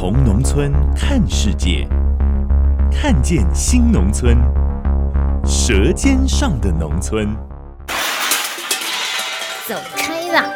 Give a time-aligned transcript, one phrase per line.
[0.00, 1.86] 从农村看世界，
[2.90, 4.34] 看见新农村，
[5.44, 7.36] 舌尖上的农村。
[9.68, 10.50] 走开啦！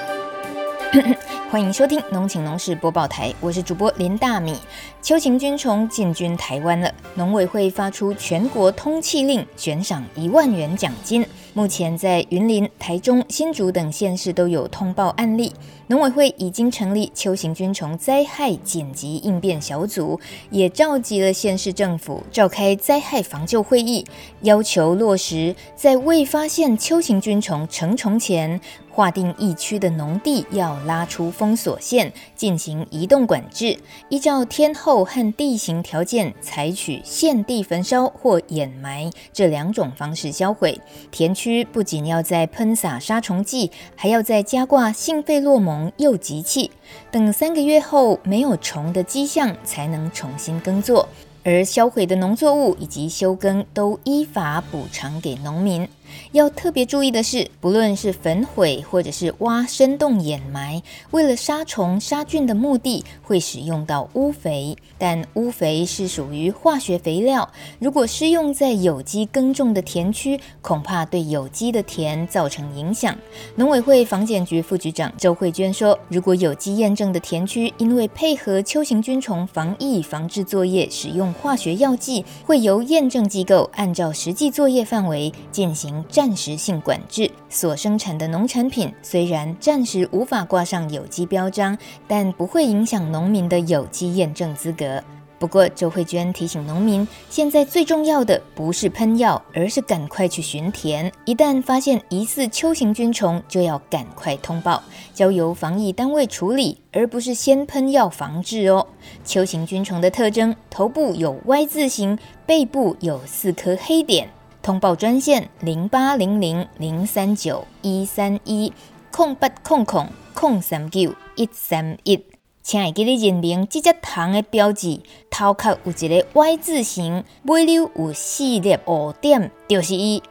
[1.53, 4.57] 欢迎收听农情农事播报台，我是主播林大米。
[5.03, 11.25] 秋行军虫进军台湾了，农委会发出全国通缉令，悬赏一万元奖金。
[11.53, 15.53] 目前在云林、台中、新竹等县市都有通报案例，
[15.87, 20.19] 农委会已经成立秋行军虫灾害紧急应变小组，
[20.51, 24.07] 也召集了县市政府召开灾害防救会议，
[24.41, 28.59] 要求落实在未发现秋行军虫成虫前，
[28.91, 41.63] 划定疫区的农地要拉出封锁线，进行移动管制，依照天候和地形条件，采取现地焚烧或掩埋这两种方式销毁田区。
[41.65, 46.71] 不仅要在喷洒杀虫剂，还要在加挂性费洛蒙虫又集气，
[47.11, 51.09] 等三个月后没有虫的迹象，才能重新耕作。
[51.43, 55.87] 而销毁的农作物以及休耕都依法补偿给农民。
[56.33, 64.77] 要特别注意的是，不论是焚毁或者是挖深洞掩埋，为了杀虫杀菌的目的，会使用到乌肥。
[64.99, 73.17] 但乌肥是属于化学肥料，如果施用在有机耕种的田区，恐怕对有机的田造成影响。
[73.57, 86.04] 农委会防检局副局长周慧娟说，如果有机验证的田区因为配合秋行军虫防疫防治作业使用化学药剂，会由验证机构按照实际作业范围进行。
[86.09, 91.77] 暂时性管制，所生产的农产品虽然暂时无法挂上有机标章，
[92.07, 95.03] 但不会影响农民的有机验证资格。
[95.37, 101.13] 不过，周慧娟提醒农民，现在最重要的不是喷药，而是赶快去巡田。
[101.27, 104.83] 一旦发现疑似秋行菌虫，就要赶快通报，
[105.13, 108.87] 交由防疫单位处理，而不是先喷药防治哦。
[109.23, 112.17] 秋行菌虫的特征：头部有 Y 字形，
[112.47, 114.31] 背部有四颗黑点。
[114.65, 118.73] 通报专线零八零零零三九一三一
[119.13, 122.25] 空八空空空三九一三一，
[122.63, 130.23] 请记得认明这只虫的标志，头壳有一个 Y 字形，尾溜有四粒黑点，就是伊。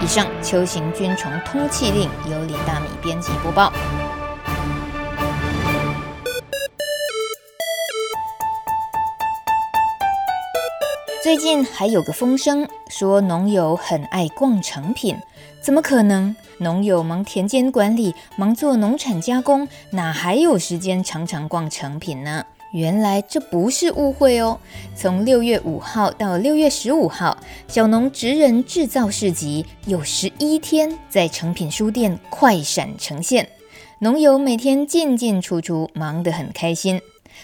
[0.00, 3.72] 以上秋行军虫通缉令由李大米编辑播报。
[11.30, 15.16] 最近还有个风声说农友很爱逛成品，
[15.62, 16.34] 怎么可能？
[16.58, 22.44] 农友忙田间管理，忙做农产加工，哪还有时间常常逛成品呢？
[22.72, 24.58] 原来这不是误会哦。
[24.96, 33.48] 从六月五号到六月十五号，小农职人制造市集有十一天在成品书店快闪呈现，
[34.00, 37.00] 农友每天进进出出，忙得很开心。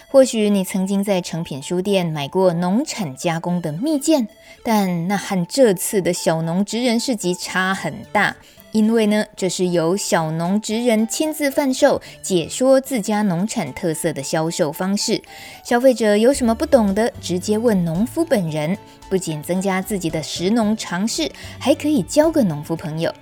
[0.08, 4.26] 或许你曾经在诚品书店买过农产加工的蜜饯，
[4.62, 8.36] 但那和这次的小农职人市集差很大，
[8.72, 15.22] 因为呢，这是由小农职人亲自贩售、解说自家农产特色的销售方式。
[15.64, 18.76] 消费者有什么不懂的，直接问农夫本人，
[19.08, 23.12] 不仅增加自己的食农常识，还可以交个农夫朋友。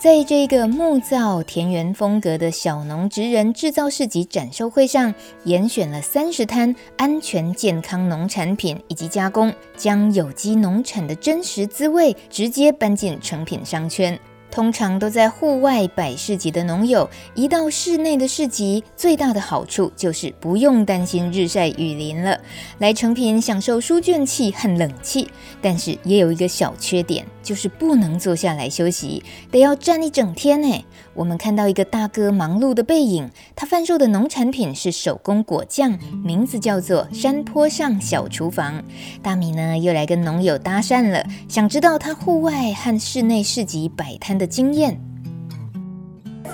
[0.00, 14.18] 在这个木造田园风格的小农职人制造市集展售会上，严选了三十摊安全健康农产品以及加工，将有机农产的真实滋味直接搬进成品商圈。
[14.50, 22.36] 通常都在户外摆市集的农友，一到室内的市集，最大的好处就是不用担心日晒雨淋了。
[22.78, 25.30] 来成品享受书卷气和冷气，
[25.62, 30.84] 但是也有一个小缺点，就是不能坐下来休息，得要站一整天呢。
[31.14, 38.82] 我们看到一个大哥忙碌的背影，他贩售的农产品是手工果酱，名字叫做山坡上小厨房。
[39.22, 45.09] 大米呢又来跟农友搭讪了，想知道他户外和室内市集摆摊的经验。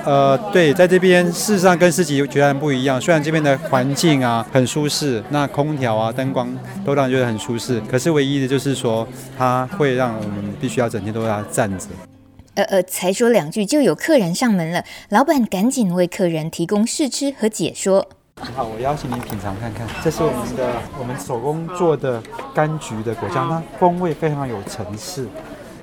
[0.06, 3.00] 呃，对，在这边事实上跟市集截然不一样。
[3.00, 6.48] 虽然这边的环境啊很舒适，那空调啊灯光
[6.84, 9.06] 都让人觉得很舒适，可是唯一的就是说，
[9.36, 11.86] 它会让我们必须要整天都要站着。
[12.54, 18.06] 呃呃，才说两句就有客人上门了，老板赶紧为客人提供试吃和解说。
[18.54, 20.70] 好，我邀请您品尝看看，这是我们的
[21.00, 22.22] 我们手工做的
[22.54, 25.28] 柑橘的果酱，它风味非常有层次，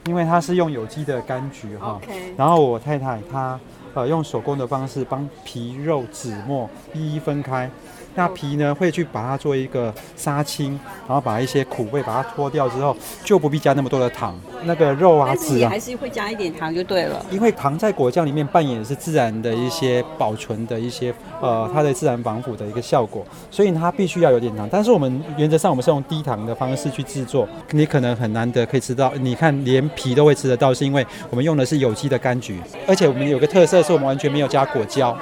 [0.05, 1.99] 因为它是用有机的柑橘哈。
[2.37, 3.59] 然后我太太她
[3.93, 7.69] 呃用手工的方式帮皮肉籽末一一分开。
[8.15, 14.39] 那皮呢，会去把它做一个杀青，然后把一些苦味把它脱掉之后，就不必加那么多的糖。
[14.65, 17.25] 那个肉啊，籽啊，还是会加一点糖就对了。
[17.29, 24.67] 因为糖在果酱里面扮演的是自然的一些保存的一些呃，它的自然防腐的一个效果，所以它必须要有点糖。
[24.71, 29.11] 但是我们原则上我们是用低糖的方式去制作，你可能很难得可以吃到。
[29.15, 35.17] 你看连皮都会吃得到，是因为我们用的是有机的柑橘，而且我们有个特色是我们完全没有加果胶。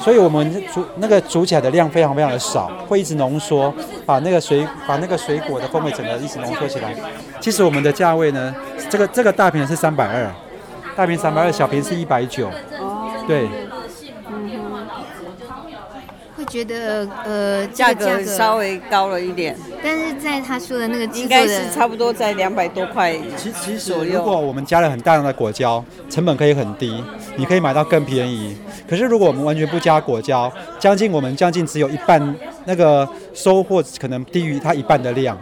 [0.00, 3.72] 所以我们煮那个煮起来的量非常非常的少，会一直浓缩，
[4.06, 6.94] 把那个水把那个水果的风味整个一直浓缩起来。
[7.40, 8.54] 其实我们的价位呢，
[8.88, 10.30] 这个这个大瓶是三百二，
[10.96, 12.48] 大瓶三百二，小瓶是一百九，
[13.26, 13.48] 对。
[16.48, 23.14] 觉得呃价格稍微高了一点，但是在他说的那个应该是差不多在两百多块。
[23.36, 27.02] 其其实如果我们加了很大量的果胶，成本可以很低，
[27.36, 28.56] 你可以买到更便宜。
[28.88, 32.34] 可是如果我们完全不加果胶，将近我们将近只有一半
[32.64, 35.38] 那个收获可能低于它一半的量。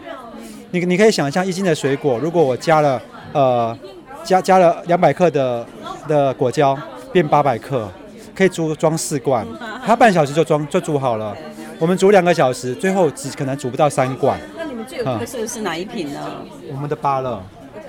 [0.73, 3.01] 你你可以想象一斤的水果，如果我加了
[3.33, 3.79] 呃
[4.25, 5.65] 加加了两百克的
[6.09, 6.77] 的果胶，
[7.13, 7.89] 变八百克。
[8.37, 9.47] 可以煮装四罐，
[9.85, 11.35] 它半小时就装就煮好了。
[11.79, 14.39] 我们煮两个小时，最后只可能煮不到三罐。
[14.57, 16.21] 那你们最有特色的是哪一品呢？
[16.71, 17.43] 我们的芭乐，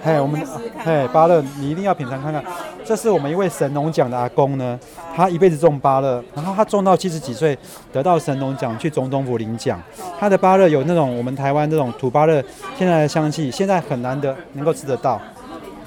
[0.03, 0.41] 嘿，我们
[0.79, 2.43] 嘿芭乐，你一定要品尝看看。
[2.85, 4.79] 这是我们一位神农奖的阿公呢，
[5.13, 7.57] 他一辈子种芭乐，然后他种到七十几岁
[7.91, 9.81] 得到神农奖，去总统府领奖。
[10.19, 12.41] 他的芭乐有那种我们台湾这种土芭乐
[12.77, 15.21] 天然的香气，现在很难得能够吃得到。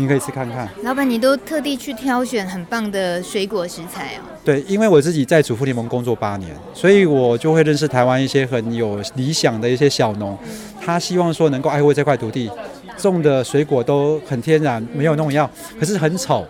[0.00, 4.24] 你可以去看看，老板，你都特地去挑选很棒的水果食材哦。
[4.42, 10.38] 对，因为我自己在主妇联盟工作八年，所以我就会认识台湾一些很有理想的一些小农，
[10.80, 12.50] 他希望说能够爱护这块土地，
[12.96, 15.48] 种的水果都很天然，没有农药，
[15.78, 16.46] 可是很丑，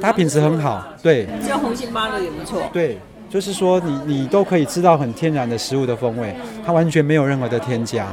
[0.00, 0.82] 它品质很好。
[1.02, 2.62] 对，叫红心芭乐也不错。
[2.72, 6.34] 对，就是说你你都可以吃到很天然的食物的风味，
[6.64, 8.08] 它完全没有任何的添加。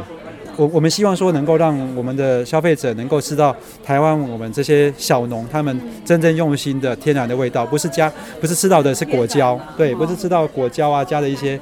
[0.61, 11.59] 我我们希望说能够让我们的消费者能够吃到台湾我们这些小农他们真正用心的天然的味道，不是加不是吃到的是果胶，对，不是吃到果胶啊加的一些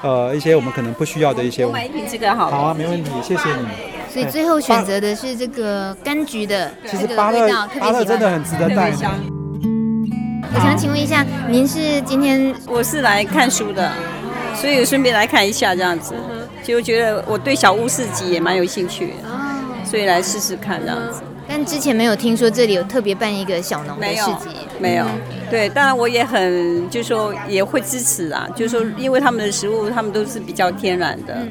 [0.00, 1.66] 呃一些我们可能不需要的一些。
[1.66, 2.48] 我买一瓶这个好。
[2.48, 3.66] 好啊，没问题，谢谢你。
[4.08, 7.48] 所以最后选择的是这个柑橘的，其实芭乐
[7.80, 8.92] 芭乐真的很值得带。
[10.54, 13.90] 我想请问一下，您是今天我是来看书的，
[14.54, 16.14] 所以顺便来看一下这样子。
[16.66, 21.22] 就觉得我对小屋市集也蛮有兴趣的，所以来试试看这样子。
[21.48, 24.48] 但之前没有听说这里有特别办一个小农的市集，
[24.80, 25.06] 没有。
[25.48, 31.46] 对，当然我也很，就是说也会支持啊，就是说因为他们的食物，他们都是比较天然的，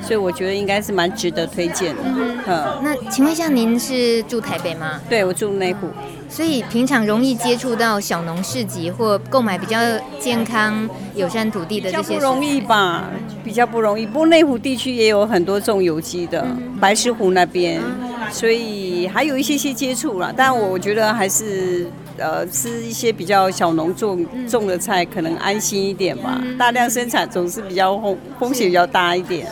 [0.00, 2.02] 所以我觉得应该是蛮值得推荐的。
[2.04, 2.38] 嗯，
[2.82, 5.00] 那请问一下，您是住台北吗？
[5.08, 5.88] 对，我住内湖。
[6.32, 9.76] 所以平常容易接触到小农市集或购买比较
[10.18, 13.10] 健康、友善土地的这些，不容易吧？
[13.44, 14.06] 比较不容易。
[14.06, 17.82] 不过内湖地区也有很多种有机的，嗯、白石湖那边，
[18.30, 20.32] 所以还有一些些接触了。
[20.34, 21.86] 但我觉得还是
[22.16, 26.42] 呃吃一些比较小农种种的菜，可能安心一点吧。
[26.58, 29.46] 大量生产总是比较风风险比较大一点。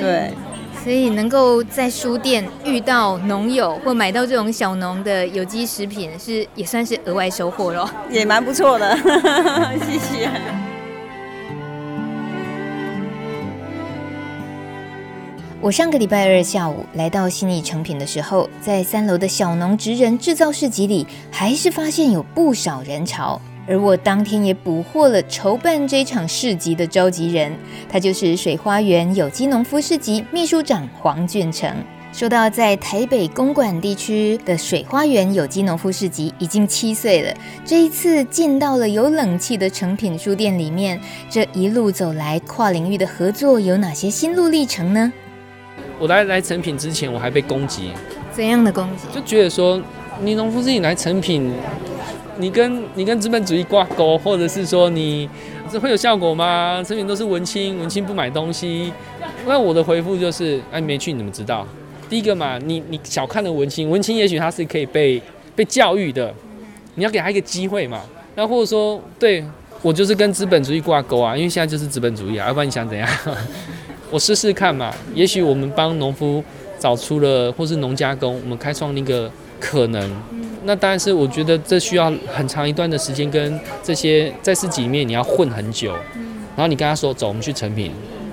[0.00, 0.32] 对。
[0.86, 8.96] 所以能够在书店遇到农友或买到这种小农的有机食品，是也算是额外收获咯，也蛮不错的，
[9.84, 10.30] 谢谢。
[15.60, 23.40] 我上个礼拜二下午来到新义成品的时候，在三楼的小农职人制造市集里，还是发现有不少人潮。
[23.68, 27.52] 而我当天也捕获了筹办这场市集的召集人，
[27.88, 31.70] 他就是水花园有机农夫市集秘书长黄俊成。
[32.12, 45.12] 说到在台北公馆地区的水花园有机农夫市集已经七岁了，这一次进到了有冷气的成品书店里面，这一路走来跨领域的合作有哪些心路历程呢？
[45.98, 47.90] 我来来成品之前，我还被攻击，
[48.32, 49.08] 怎样的攻击？
[49.12, 49.82] 就觉得说
[50.22, 51.52] 你农夫自己来成品。
[52.38, 55.28] 你跟你跟资本主义挂钩，或者是说你
[55.70, 56.82] 这会有效果吗？
[56.86, 58.92] 诚品都是文青，文青不买东西。
[59.46, 61.66] 那我的回复就是，哎，没去你怎么知道？
[62.08, 65.20] 第一个嘛，你你小看了文青，文青也许他是可以被
[65.54, 66.32] 被教育的，
[66.94, 68.02] 你要给他一个机会嘛。
[68.34, 69.44] 那或者说，对
[69.82, 73.08] 我就是跟资本主义挂钩啊，因为现在就是资本主义啊，要不然你想怎样？
[74.10, 76.42] 我试试看嘛，也许我们帮农夫
[76.78, 80.10] 找出了，或是农家工，我们开创那个可能。
[80.64, 85.92] 那当然是，我觉得这需要很长一段的时间，跟这些在市集里面你要混很久，
[86.56, 87.92] 然后你跟他说走，我们去成品，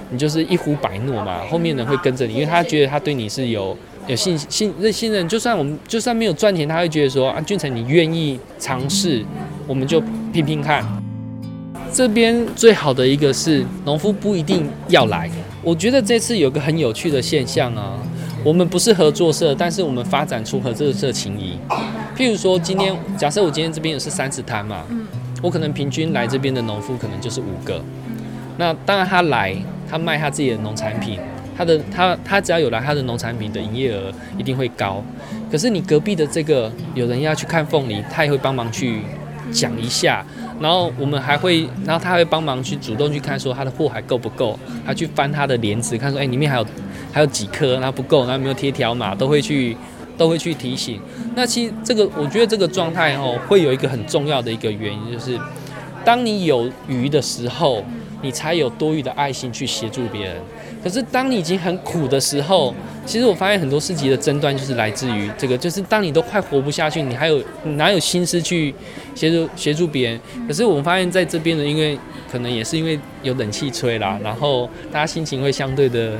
[0.09, 3.77] 你就是一呼百诺嘛，后面人会跟着你，因为他觉得他对你是有
[4.07, 9.23] 有信信任信任，就算我们就算没有赚钱，他会觉得说啊，俊成你愿意尝试，
[9.67, 10.01] 我们就
[10.31, 10.83] 拼拼看。
[11.93, 15.29] 这边最好的一个是农夫不一定要来，
[15.61, 17.99] 我觉得这次有个很有趣的现象啊，
[18.43, 21.57] 我们不是合作社，但是我们发展出合作社情谊。
[22.15, 24.83] 譬如说今天假设我今天这边也是三十摊嘛，
[25.41, 27.81] 我可能平均来这边的农夫可能就是五个，
[28.57, 29.55] 那当然他来
[29.89, 31.17] 他卖他自己的农产品，
[31.57, 35.01] 他的他他只要有来他的农产品的营业额一定会高，
[35.49, 38.99] 可是你隔壁的这个有人要去看凤梨，他也会帮忙去
[39.51, 40.25] 讲一下。
[40.59, 46.65] 然后我们还会，然后他会帮忙去主动去看，说他的货还够不够，他去翻他的帘子，看说，哎，里面还有
[47.13, 49.77] 还有几颗，然后不够，然后没有贴条码，都会去
[50.17, 50.99] 都会去提醒。
[51.35, 55.39] 那其实这个，我觉得这个状态哦，会有一个很重要的一个原因，就是
[56.03, 57.83] 当你有余的时候，
[58.23, 60.35] 你才有多余的爱心去协助别人。
[60.83, 62.73] 可是当你已经很苦的时候，
[63.05, 67.41] 其实我发现很多事情的争端就是来自于这个，就是当你都快活不下去，你还有
[67.77, 68.73] 哪有心思去
[69.15, 70.19] 协助协助别人？
[70.45, 71.97] 可是我们发现在这边呢，因为
[72.29, 76.19] 可能也是因为有冷气吹啦，然后大家心情会相对的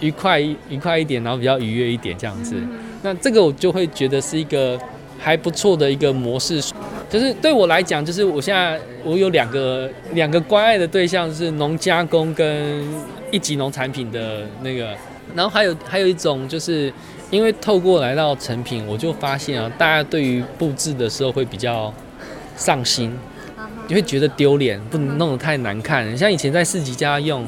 [0.00, 2.56] 愉快愉快一点，然后比较愉悦一点这样子。
[3.02, 4.78] 那这个我就会觉得是一个
[5.18, 6.62] 还不错的一个模式。
[7.08, 12.84] 就是对我来讲，就是我现在我有两个两个关爱的对象，是农加工跟
[13.32, 14.94] 一级农产品的那个，
[15.34, 16.92] 然后还有还有一种，就是
[17.30, 21.92] 因为透过来到成品，我就发现啊，大家对于布置的时候会比较
[22.56, 23.12] 上心，
[23.88, 26.16] 你会觉得丢脸，不能弄得太难看。
[26.16, 27.44] 像以前在市集家用，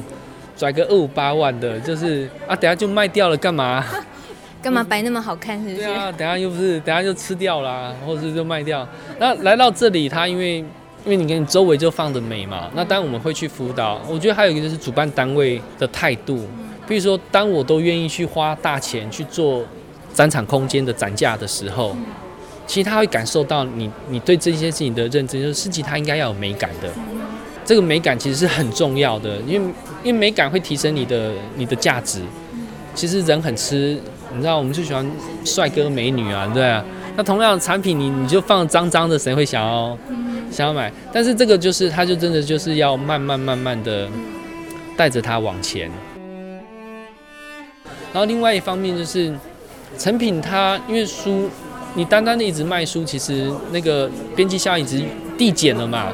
[0.63, 3.83] 拽个二五八万的，就是啊，等下就卖掉了，干嘛？
[4.63, 5.57] 干嘛摆那么好看？
[5.61, 5.85] 是不是？
[5.85, 8.87] 对啊，等下又不是，等下就吃掉啦，或者是就卖掉。
[9.19, 13.99] 那来到这里，他因为因为你跟你周围就放着美嘛，那当然我们会去辅导。
[14.07, 16.47] 我觉得还有一个就是主办单位的态度，
[16.87, 19.65] 比如说当我都愿意去花大钱去做
[20.13, 21.93] 展场空间的展架的时候，
[22.65, 26.89] 其实他会感受到你你对这些事情的认真，就是设计它应该要有美感的。
[27.65, 32.21] 这个美感其实是很重要的，因为因为美感会提升你的你的价值。
[32.93, 33.99] 其实人很吃。
[34.35, 35.05] 你知道我们最喜欢
[35.45, 36.83] 帅哥美女啊，对啊。
[37.15, 39.95] 那同样的产品你，你就放脏脏的，谁会想要
[40.49, 40.91] 想要买？
[41.11, 44.09] 但是这个就是，他就真的就是要慢慢慢慢的
[44.97, 45.87] 带着他往前。
[48.11, 49.31] 然后另外一方面就是，
[49.99, 51.47] 成品它因为书，
[51.93, 55.03] 你单单的一直卖书，其实那个边际效益一直
[55.37, 56.11] 递减了嘛。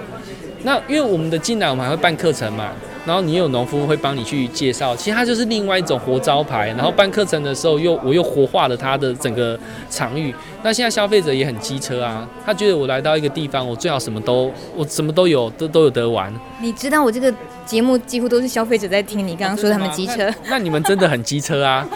[0.64, 2.72] 那因为我们的进来，我们还会办课程嘛。
[3.06, 6.68] 然后你有农夫会帮你去介绍，其实它就是另外一种活招牌。
[6.70, 10.34] 然后办课程的时候又我又活化了它的整个场域。
[10.62, 16.34] 那现在消费者也很机车啊，他觉得我来到一个地方，我最好什么都 我什么都有，都都有得玩。
[16.62, 17.34] 你知道我这个
[17.66, 21.88] 节目几乎都是消费者在听你刚刚说他们机车，那， 那你们真的很机车啊！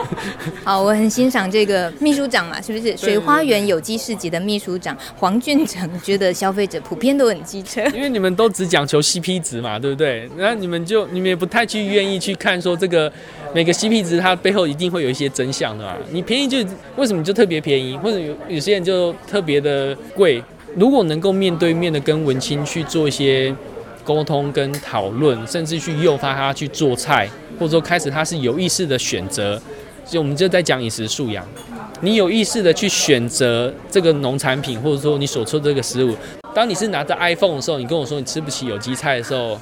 [0.62, 5.88] 好，我很欣赏这个秘书长嘛，是不是水花园有机市集的秘书长黄俊成？
[6.02, 10.28] 觉得消费者普遍都很机车，因为你们都只讲求 CP 值嘛，对不对？
[10.42, 13.10] 那你们就你们也不太去愿意去看说这个
[13.54, 15.94] 每个 CP 值它背后一定会有一些真相的嘛。
[16.10, 16.58] 你便宜就
[16.96, 17.96] 为什么就特别便宜？
[17.98, 20.42] 或者有有些人就特别的贵。
[20.74, 23.54] 如果能够面对面的跟文青去做一些
[24.02, 27.28] 沟通跟讨论，甚至去诱发他去做菜，
[27.60, 29.62] 或者说开始他是有意识的选择，
[30.04, 31.46] 就我们就在讲饮食素养。
[32.00, 36.16] 你有意识的去选择这个农产品，或者说你所出的这个食物。
[36.52, 39.56] 当你是拿着 iPhone 的时候，你跟我说你吃不起有机菜的时候。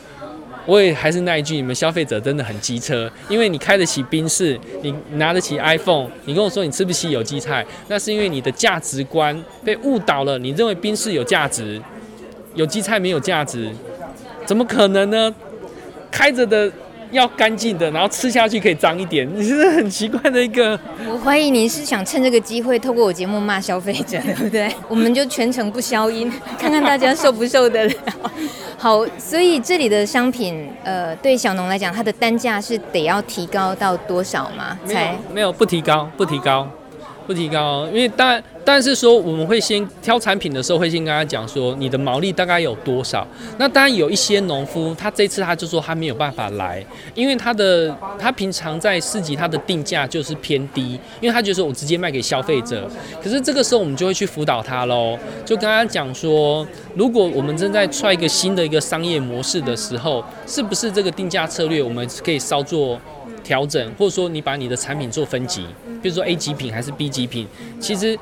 [0.70, 10.38] 我也还是那一句，你们消费者真的很机车，因为你开得起宾士，你拿得起 iPhone，你跟我说你吃不起有机菜，那是因为你的价值观被误导了。
[10.38, 11.82] 你认为宾士有价值，
[12.54, 13.68] 有机菜没有价值，
[14.46, 15.34] 怎么可能呢？
[16.08, 16.70] 开着的
[17.10, 20.78] 要干净的，然后吃下去可以脏一点，你是很奇怪的一个。
[21.08, 24.72] 我怀疑你是想趁这个机会透过我节目骂消费者， 对不对？
[24.88, 27.94] 我们就全程不消音，看看大家受不受得了。
[28.78, 34.78] 好，所以这里的商品，呃，对小农来讲，它的单价是得要提高到多少吗？
[34.86, 36.66] 才没有，不提高，不提高，
[37.26, 38.42] 不提高，因为当然。
[38.64, 43.26] 但是说我们会先挑产品的时候，会先跟他讲说你的毛利大概有多少。
[43.58, 52.88] 那当然有一些农夫，他这次他就说他没有办法来，因为他的他平常在市集他的定价就是偏低，因为他觉得说我直接卖给消费者。
[53.22, 63.00] 可是这个时候我们就会去辅导他喽，就跟他讲说，如果我们正在踹一个新的一个商业模式的时候，是不是这个定价策略我们可以稍作
[63.42, 65.66] 调整，或者说你把你的产品做分级，
[66.02, 67.48] 比如说 A 级品还是 B 级品，
[67.80, 68.18] 其实。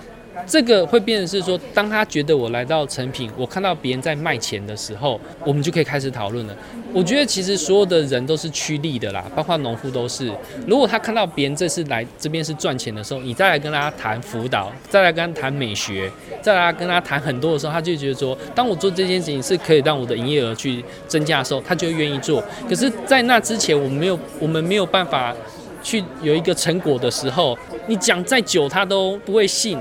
[0.47, 6.57] 这个会变成是说，当他觉得我来到成品，我看到别人在卖钱的时候，我们就可以开始讨论了。
[6.92, 10.33] 我觉得其实所有的人都是趋利的啦，包括农夫都是。
[10.66, 22.42] 如果他看到别人这次来这边是赚钱的时候，你再来跟他谈辅导，再来跟他谈美学，再来跟他谈很多的时候，他就觉得说，当我做这件事情是可以让我的营业额去增加的时候，他就愿意做。
[22.68, 25.35] 可是，在那之前，我们没有，我们没有办法。
[25.80, 29.78] 去有一个成果的时候，你讲再久他都不会信，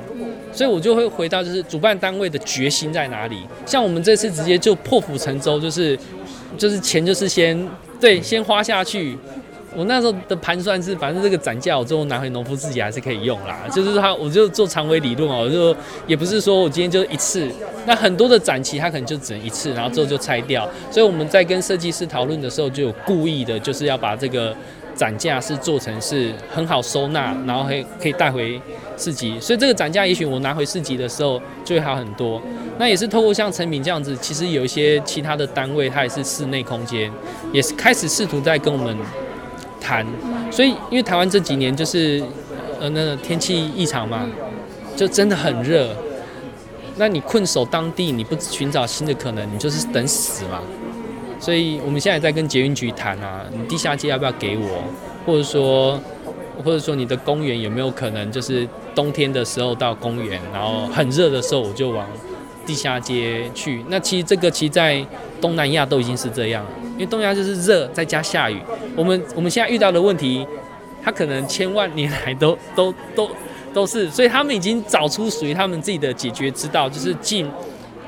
[0.58, 3.44] 所以我就会回到就是主办单位的决心在哪里。
[3.64, 5.96] 像我们这次直接就破釜沉舟，就是
[6.58, 7.70] 就是钱就是先
[8.02, 9.16] 对先花下去。
[9.76, 13.60] 我那时候的盘算是，反正这个展架我最后拿回农夫自己还是可以用啦。
[13.72, 15.76] 就是他我就做长尾理论哦，我就
[16.08, 17.48] 也不是说我今天就一次，
[17.86, 20.68] 那很多的展期他可能就只能一次，然后之后就拆掉。
[20.90, 24.56] 所以我们在跟设计师讨论的时候，就有故意的就是要把这个。
[24.98, 28.60] 展架是做成是很好收纳，然后可以可以带回
[28.98, 32.42] 市集，所以这个展架也许我拿回市集的时候就会好很多。
[32.80, 37.12] 那也是透过像成品这样子，其实有一些其他的单位，它也是室内空间，
[37.54, 38.98] 也是开始试图在跟我们
[39.80, 40.06] 谈。
[40.52, 42.24] 所以因为台湾这几年就是
[42.80, 44.28] 呃那个天气异常嘛，
[44.96, 45.96] 就真的很热。
[47.00, 50.62] 那你困守当地，你不寻找新的可能，你就是等死嘛。
[51.40, 54.84] 所以我们现在在跟捷运局谈啊，你地下街要不要给我？
[55.26, 56.00] 或者说，
[56.64, 62.08] 或者说你的公园有没有可能就是冬天的时候到公园，然后很热的时候我就往
[62.66, 63.84] 地下街去？
[63.90, 65.06] 那其实这个其实在
[65.40, 68.60] 东南亚都已经是这样，因为东南亚就是热再加下雨。
[68.96, 70.48] 我们我们现在遇到的问题，
[71.04, 73.30] 它可能千万年来都都都
[73.74, 77.46] 都是，所以他们已经找出属于他们自己的解决之道，就是进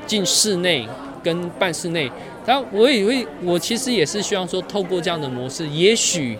[0.06, 0.88] 进室内
[1.22, 2.10] 跟半室内。
[2.46, 6.36] 然后我也会，我其实也是希望说，透过这样的模式，也许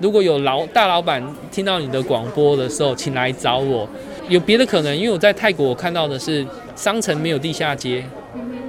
[0.00, 3.88] 如果有老大老板听到你的广播的时候，请来找我。
[4.28, 8.02] 有别的可能，因为我在泰国我看到的是商城没有地下街，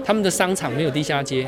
[0.03, 1.47] 他们的商场没有地下街，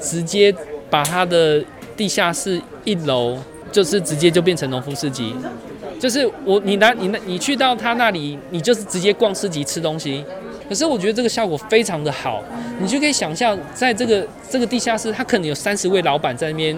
[0.00, 0.52] 直接
[0.90, 1.62] 把他的
[1.96, 3.38] 地下室一楼
[3.70, 5.34] 就是直接就变成农夫市集，
[6.00, 10.24] 就是我你拿你那你去到他那里，你就是直接逛市集吃东西。
[10.68, 12.42] 可是我觉得这个效果非常的好，
[12.80, 16.76] 你就可以想象，在这个这个地下室，它可能有三十位老板在那边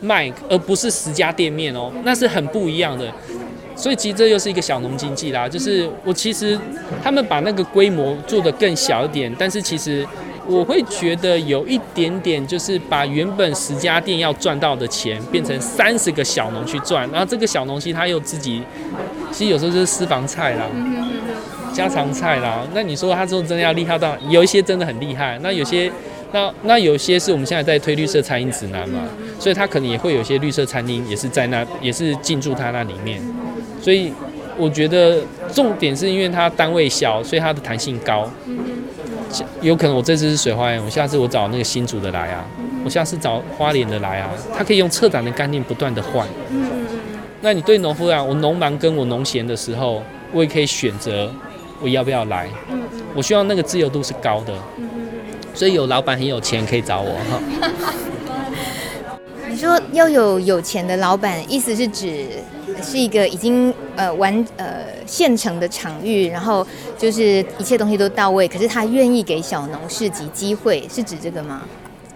[0.00, 3.12] 卖，而不是十家店面哦，那是很不一样的。
[3.76, 6.58] 所以其实这又是一个小农经济啦，就是我其实
[7.02, 10.04] 他们把那个规模做得更小一点，但是其实
[10.48, 18.62] 我会觉得有一点点，就是把原本十家店要赚到的钱，变成三十个小农去赚，然后这个小农其实他又自己，
[19.30, 20.64] 其实有时候就是私房菜啦。
[21.70, 25.88] 家常菜啦，那你说他这种真的要厉害到，有一些真的很厉害，那有些，
[26.32, 29.02] 那那有些是我们现在在推绿色餐饮指南嘛，
[29.38, 33.20] 所以他可能也会有些绿色餐厅也是在那，也是进驻他那里面，
[33.80, 34.12] 所以
[34.56, 38.28] 我觉得重点是因为它单位小，所以它的弹性高，
[39.60, 42.44] 有可能我这次是水花园，我下次我找那个新竹的来啊，
[42.84, 46.26] 我下次找花莲的来啊，他可以用策展的概念不断的换，
[47.40, 51.32] 那你对农夫啊，我农忙跟我农闲的时候，我也可以选择。
[51.80, 52.48] 我要不要来？
[53.14, 54.52] 我希望那个自由度是高的，
[55.54, 57.40] 所以有老板很有钱可以找我哈。
[59.48, 62.26] 你说要有有钱的老板，意思是指
[62.82, 71.62] 是一个已经呃完呃现成的场域，然后就是一切东西都到位，可是他愿意给小农市集机会，是指这个吗？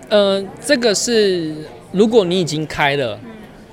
[0.08, 1.54] 呃，这个是
[1.90, 3.18] 如果你已经开了。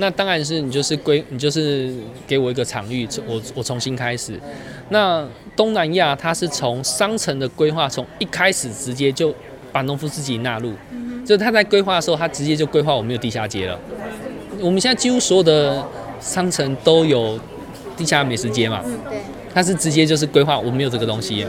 [0.02, 1.94] 那当然是你就是归你就是
[2.26, 4.40] 给我一个场域，我我重新开始。
[4.88, 9.36] 那东南亚它是从商城的规划，从一开始直接就
[9.74, 10.72] 把农夫自己纳入，
[11.26, 13.78] 就是他在规划的时候，他直接就规划我们有地下街了。
[14.62, 15.86] 我们现在几乎所有的
[16.20, 17.40] 商城都有
[17.98, 19.20] 地下美食街嘛，对，
[19.54, 21.46] 它是直接就是规划我没有这个东西，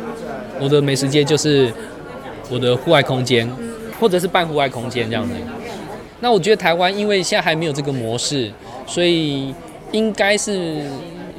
[0.61, 1.73] 我的美食街就是
[2.49, 3.51] 我的户外空间，
[3.99, 5.35] 或者是半户外空间这样子。
[6.21, 8.51] 那我觉得台湾因为现在还没有这个模式，
[8.87, 9.55] 所以
[9.93, 10.83] 应该是。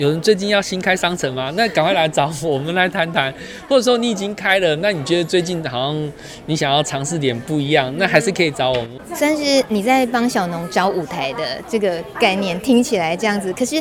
[0.02, 1.54] 有人最近要新开商城吗？
[1.56, 3.32] 那赶快来找我们来谈谈，
[3.70, 6.12] 或者说你已经开了，那你觉得最近好像
[6.48, 8.90] 你想要尝试点不一样，那还是可以找我们。
[9.14, 13.54] 算是你在帮小农找舞台的这个概念，听起来这样子。
[13.54, 13.80] 可是，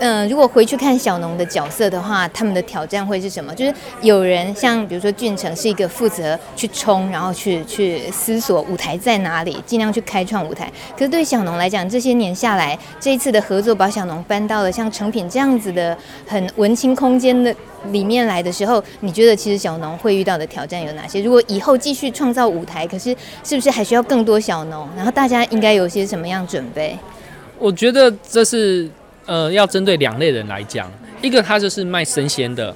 [0.00, 3.54] 嗯、如果回去看小农的角色的话，他们的挑战会是什么？
[3.54, 10.68] 就是有人像比如说俊成是一个负责去冲，然后去去思索舞台在哪里，尽量去开创舞台。
[10.94, 15.51] 可是对小农来讲，这些年下来，这一次的合作把小农搬到了像成品这样。
[15.52, 15.94] 这样子的
[16.26, 17.54] 很文青空间的
[17.90, 21.20] 里面来的时候，你觉得其实小农会遇到的挑战有哪些？
[21.20, 24.88] 如果以后继续创造舞台，可是是不是还需要更多小农？
[24.96, 26.98] 然后大家应该有些什么样准备？
[27.58, 28.88] 我觉得这是
[29.26, 32.74] 呃要针对两类人来讲，一个他就是卖生鲜的，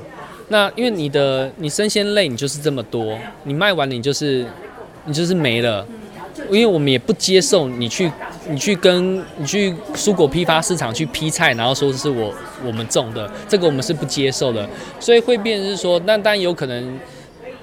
[0.49, 4.45] 那因为你的你生鲜类你就是这么多，你卖完你就是
[5.07, 5.87] 你就是没了。
[6.51, 8.13] 因为我们也不接受你去
[8.49, 12.33] 你去跟你去蔬果批发市场去批菜，然后说是我
[12.65, 14.69] 我们种的，这个我们是不接受的。
[15.01, 16.99] 所以会变是说，那当然有可能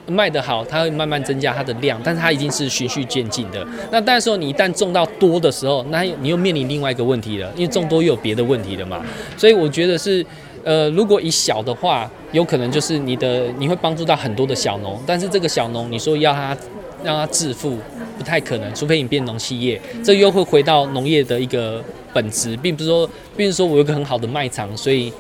[0.08, 3.66] 卖得好，它会慢慢增加它的量，但是它已经是循序渐进的。
[3.92, 9.02] 那但是说你一旦种到多的时候，那你又面临另外一个问题了，因为种多又有别的问题了嘛。
[9.38, 10.26] 所以我觉得是。
[10.66, 16.56] 呃，如果以小的话，有可能就是你的你会帮助到很多的小农，但是这个小农你说要他
[17.04, 17.78] 让他致富，
[18.18, 25.12] 不太可能，除非你变农企业，这又会回到农业的一个本质，并不是说，并不是说我有个很好的卖场，所以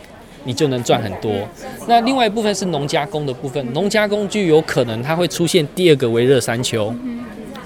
[0.45, 1.31] 你就能赚很多。
[1.87, 6.93] 那另外一部分是农加工的部分，农加工就有可能它会出现第二个微热山丘，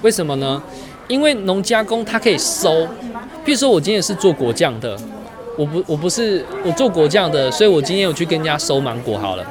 [0.02, 0.62] 为什么呢？
[1.08, 2.84] 因为农加工它可以收，
[3.46, 4.98] 譬如说我今天是做果酱的。
[5.58, 9.44] 我不，我不是我做果酱的，所以我今天有去跟人家收芒果好了。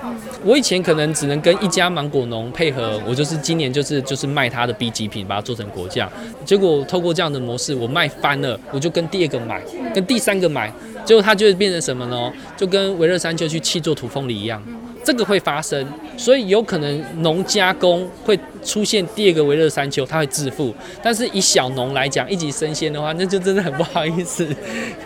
[0.46, 6.08] 我以前可能只能跟一家芒果农配合，我就是今年就是就是卖他的 B 级品，把它做成果酱。
[6.44, 9.60] 结果透过这样的模式，我卖翻了，我就跟第二个买，
[9.92, 10.72] 跟第三个买，
[11.04, 12.32] 结果它就会变成什么呢？
[12.56, 14.62] 就跟维热山丘去契作土凤梨一样。
[15.02, 15.84] 这个会发生，
[16.16, 20.72] 所以有可能农加工会出现第二个维热山丘，它会致富。
[21.02, 24.46] 但是以小农来讲，一级生鲜的话，那就真的很不好意思。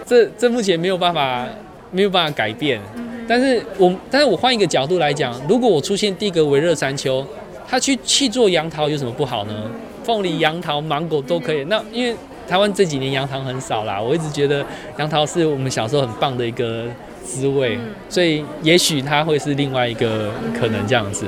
[0.07, 1.47] 这这目前没有办法，
[1.91, 2.79] 没有办法改变。
[3.27, 7.27] 但是我，但是我换一个角度来讲，如果我出现第一个微热山丘，
[7.69, 9.71] 他去去做杨桃有什么不好呢？
[10.05, 11.65] 凤梨、杨桃、芒果都可以。
[11.65, 12.15] 那因为
[12.49, 14.65] 台湾这几年杨桃很少啦，我一直觉得
[14.99, 16.87] 杨桃是我们小时候很棒的一个。
[17.23, 17.79] 滋味，
[18.09, 21.27] 所以也许它会是另外一个可能这样子。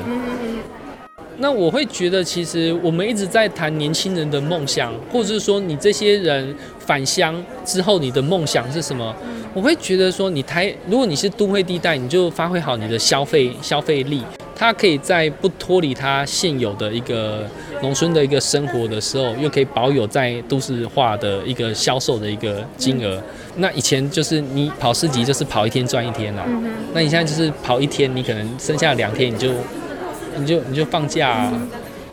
[1.36, 9.14] 那我会觉得，其实我们一直在谈年轻人的梦想，或者是说你这些人返乡之后，你的梦想是什么？
[9.54, 14.22] 我会觉得说，你台如果你是都会地带，你就发挥好你的消费消费力。
[14.54, 17.44] 它可以在不脱离它现有的一个
[17.82, 23.20] 农村的一个生活的时候，又可以保有在都市化的一个销售的一个金额。
[23.56, 26.44] 那以前就是你跑市集就是跑一天赚一天啦，
[26.94, 29.50] 那你现在就是跑一天，你可能剩下两天你就
[30.36, 31.52] 你就你就放假啊。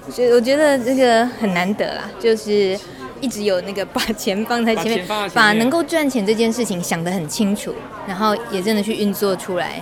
[0.10, 2.76] 所以我觉得这个很难得啦，就是
[3.22, 7.74] 一直有那个把钱放在前面，把能够赚钱这件事情想得很清楚，
[8.08, 9.82] 然后也真的去运作出来。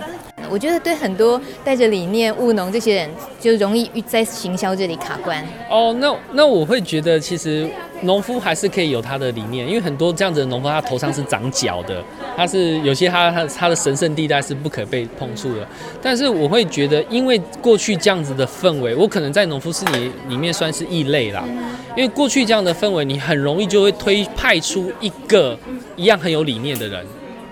[0.50, 5.44] 我觉得对很多带着理念务农这些人，就容易在行销这里卡关。
[5.70, 7.68] 哦，那那我会觉得，其实
[8.02, 12.02] 农夫还是可以有他的理念，因为很多这样子的农夫，他头上是长角的，
[12.36, 15.66] 他是有些他他他的神圣地带是不可被碰触的。
[16.00, 21.44] 但是我会觉得，因为过去这样子的氛围，我可能在农夫市里里面算是异类啦。
[21.96, 25.58] 因为过去这样的氛围，你很容易就会推派出一个
[25.96, 27.04] 一样很有理念的人，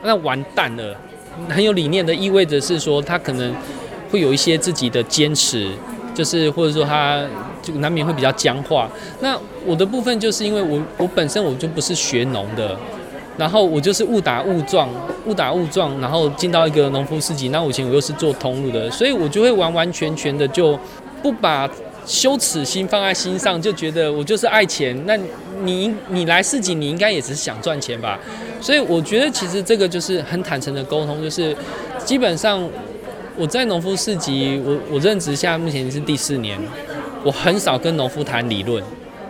[0.02, 0.96] 那完蛋了。
[1.48, 3.54] 很有理念的意味着是说，他可能
[4.10, 5.68] 会有一些自己的坚持，
[6.14, 7.24] 就是或者说他
[7.62, 8.88] 就难免会比较僵化。
[9.20, 12.76] 那我的部分就是因为我我本身我就不是学农的，
[13.36, 14.88] 然后我就是误打误撞，
[15.26, 17.48] 误打误撞，然后进到一个农夫市集。
[17.50, 20.78] 那我以前我又是做通路的，所以我就会完完全全的就
[21.22, 21.68] 不把
[22.06, 24.96] 羞耻心放在心上，就觉得我就是爱钱。
[25.06, 25.18] 那
[25.62, 28.18] 你你来市集，你应该也只是想赚钱吧？
[28.60, 31.56] 所以我觉得其实这个就是很坦诚的沟通，就是
[32.04, 32.68] 基本上
[33.36, 36.58] 我在农夫市集，我我任职下目前是第四年，
[37.22, 38.82] 我很少跟农夫谈理论。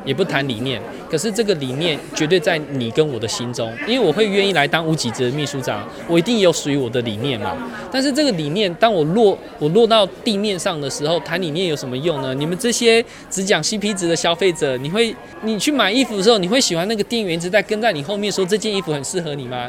[0.07, 7.55] 也不谈理念，可是这个理念绝对在你跟我的心中，因为我会愿意来当无极职的秘书长，我一定有属于我的理念嘛。
[7.91, 12.33] 但是这个理念，当我落我落到地面上的时候，谈理念有什么用呢？
[12.33, 19.69] 你们这些只讲 CP 值的消费者，你会你去买衣服的时候，你会喜欢那个店员一直在跟在你后面说这件衣服很适合你吗？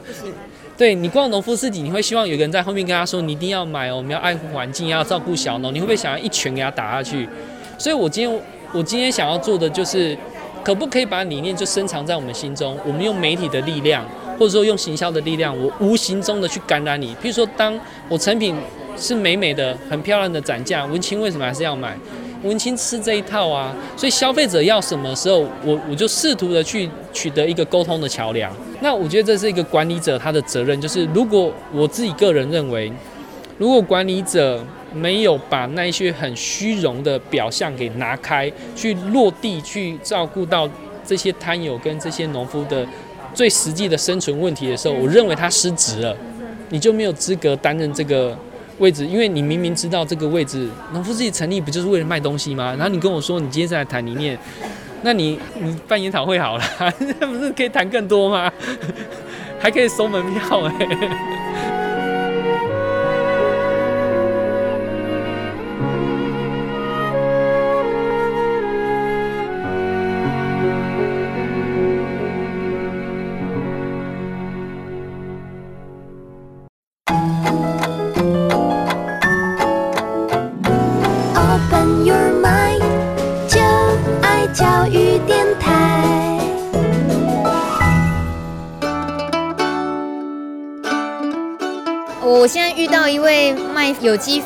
[0.77, 7.27] 对，你逛农夫市集，你会希望有个人在后面跟他说，你一定要买哦，我们要爱护环境，要照顾小农，你会不会想要一拳给他打下去？
[7.79, 8.39] 所以我今天。
[8.77, 10.15] 我今天想要做的就是，
[10.63, 12.77] 可不可以把理念就深藏在我们心中？
[12.85, 14.05] 我们用媒体的力量，
[14.37, 17.15] 或者说用行销的力量，我无形中的去感染你。
[17.15, 17.75] 譬如说，当
[18.07, 18.55] 我成品
[18.95, 21.97] 是美美的、很漂亮的展架，文青为什么还是要买？
[22.43, 23.73] 文青吃这一套啊！
[23.97, 28.55] 所以消费者要什么时候，我我就试图的去取得一个沟通的桥梁。
[28.79, 32.93] 那我觉得这是一个管理者他的责任，就是如果我自己个人认为，
[33.57, 34.63] 如果管理者。
[34.99, 40.69] 没有把那一些很虚荣的表象给拿开，去落地去照顾到
[41.05, 42.85] 这些摊友跟这些农夫的
[43.33, 46.17] 最实际的生存问题的时候，我认为他失职了，
[46.69, 48.37] 你就没有资格担任这个
[48.79, 52.75] 位置，因为你明明知道这个位置，农夫自己成立不就是为了卖东西吗？
[52.77, 54.37] 然后你跟我说你今天再来谈理念，
[55.03, 56.63] 那你你办研讨会好了，
[57.19, 58.51] 那不是可以谈更多吗？
[59.59, 61.36] 还可以收门票哎、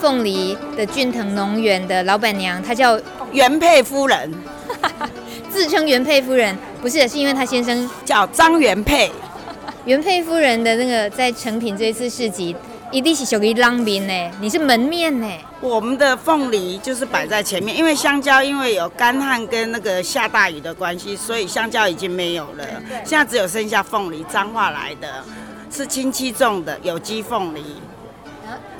[0.01, 2.99] 凤梨的俊腾农园的老板娘，她叫
[3.31, 4.33] 原配夫人，
[5.47, 9.11] 自称原配夫人，不是，是因为她先生叫张原配。
[9.85, 12.55] 原配夫人的那个在成品这一次市集，
[12.91, 15.27] 一定是属于浪民呢，你是门面呢。
[15.61, 22.65] 我们的凤梨就是摆在前面，因为香蕉因为有干旱跟那个下大雨的关系，所以香蕉已经没有了，
[23.05, 25.23] 现在只有剩下凤梨，彰化来的，
[25.69, 27.61] 是亲戚种的有机凤梨。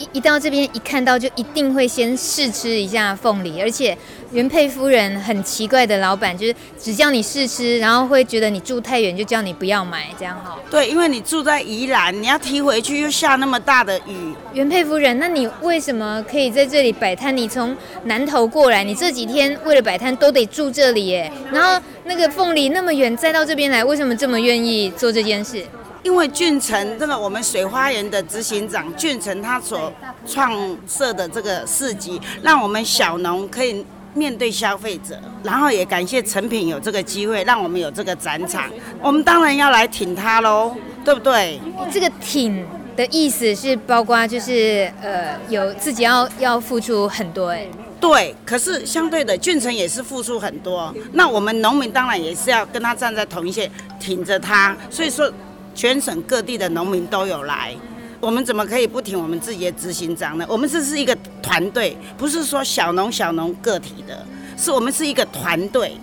[0.02, 3.96] 一一到这边一看到就一定会先试吃一下凤梨，而且
[4.32, 10.58] 原配夫人很奇怪的老板，就是只叫你试吃，然后会觉得你住太远就叫你不要买，这样哈。
[10.72, 14.34] 对，因为你住在宜兰，你要提回去又下那么大的雨。
[14.54, 17.36] 原配夫人，那你为什么可以在这里摆摊？
[17.36, 21.32] 你从南头过来，你这几天为了摆摊都得住这里耶。
[21.52, 25.64] 然后那个凤梨那么远再到这边来，为什么这么愿意做这件事？
[26.04, 29.92] 因为俊成这个我们水花园的执行长俊成他所
[30.26, 30.52] 创
[30.88, 38.64] 设的这个市集，让我们小农可以面对消费者，然后也感谢成品有这个机会，让我们有这个展场，
[39.00, 41.62] 我们当然要来挺他喽，对不对？
[41.92, 47.68] 这个挺的意思是包括就是呃有自己要要付出很多哎，
[48.00, 55.32] 对，可是相对的俊成也是付出很多，那我们农民当然也是要跟他站在同一线，挺着他，所以说。
[55.74, 57.76] 全省各地的农民都有来，
[58.20, 60.46] 我们怎么可以不听我们自己的执行长呢？
[60.48, 64.26] 我们这是一个团队，不是说小农小农个体的，
[64.58, 65.94] 是我们是一个团队。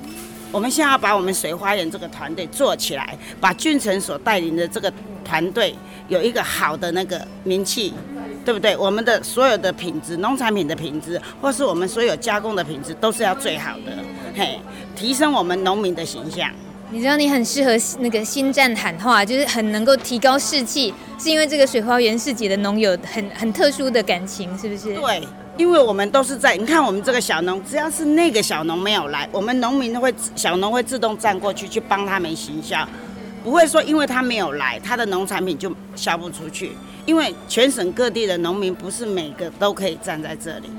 [0.50, 4.90] 我们现在要把我们水花园这个团队做起来，把俊成所带领的这个
[5.22, 5.74] 团队
[6.08, 7.92] 有一个好的那个名气，
[8.46, 8.74] 对不对？
[8.74, 13.92] 我们的所有的品质，农产品的品质，或是我们所有加工的品质，都是要最好的，
[14.34, 14.58] 嘿，
[14.96, 16.50] 提升我们农民的形象。
[16.90, 24.94] 你知道你很适合那个新站喊话，就是很能够提高士气，是因为这个水花园市集的农友很很特殊的感情，是不是？
[24.94, 25.22] 对，
[25.58, 32.88] 因为我们都是在，你看我们这个小农，只要是那个小农没有来，我们农民都会小农会自动站过去去帮他们行销，
[33.44, 36.72] 不会说因为他没有来，他的农产品就销不出去，
[37.04, 40.70] 因为全省各地的农民不是每个都可以站在这里。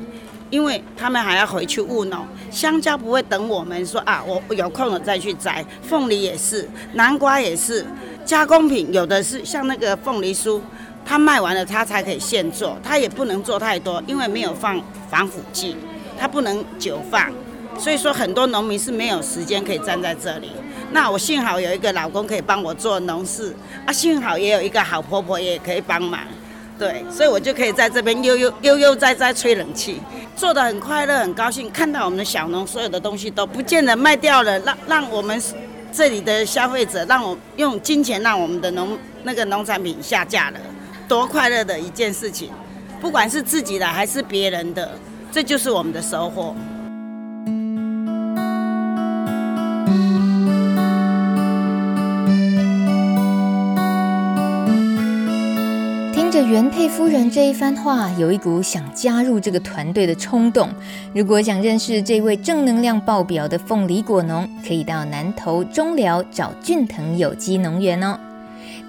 [0.49, 5.63] 因为他们还要回去务农，香蕉不会等我们说啊，我有空了再去摘。
[5.81, 7.85] 凤梨也是，南瓜也是，
[8.25, 10.59] 加工品有的是像那个凤梨酥，
[11.05, 15.75] 它卖完了它才可以现做，它也不能做太多，因为没有放防腐剂，
[16.19, 17.31] 它不能久放。
[17.77, 20.51] 所以说很多农民是没有时间可以站在这里。
[20.91, 26.19] 那我幸好有一个老公可以帮我做农事啊，幸好也有一个好婆婆也可以帮忙。
[26.79, 29.99] 对，所以我就可以在这边悠悠悠悠哉哉吹冷气，
[30.33, 31.69] 做得很快乐，很高兴。
[31.69, 35.39] 看到我们的小农所有的东西都不见得卖掉了，让让我们
[35.91, 40.59] 这里的消费者，让我用金钱让我们的农那个农产品下架了，
[41.05, 42.49] 多快乐的一件事情！
[43.01, 44.91] 不管是自己的还是别人的，
[45.33, 46.55] 这就是我们的收获。
[56.41, 60.69] 原配夫人这一番话，有一股想加入这个团队的冲动。
[61.13, 68.17] 如果想认识这位正能量爆表的凤梨果农，可以到南投中寮找俊腾有机农园哦。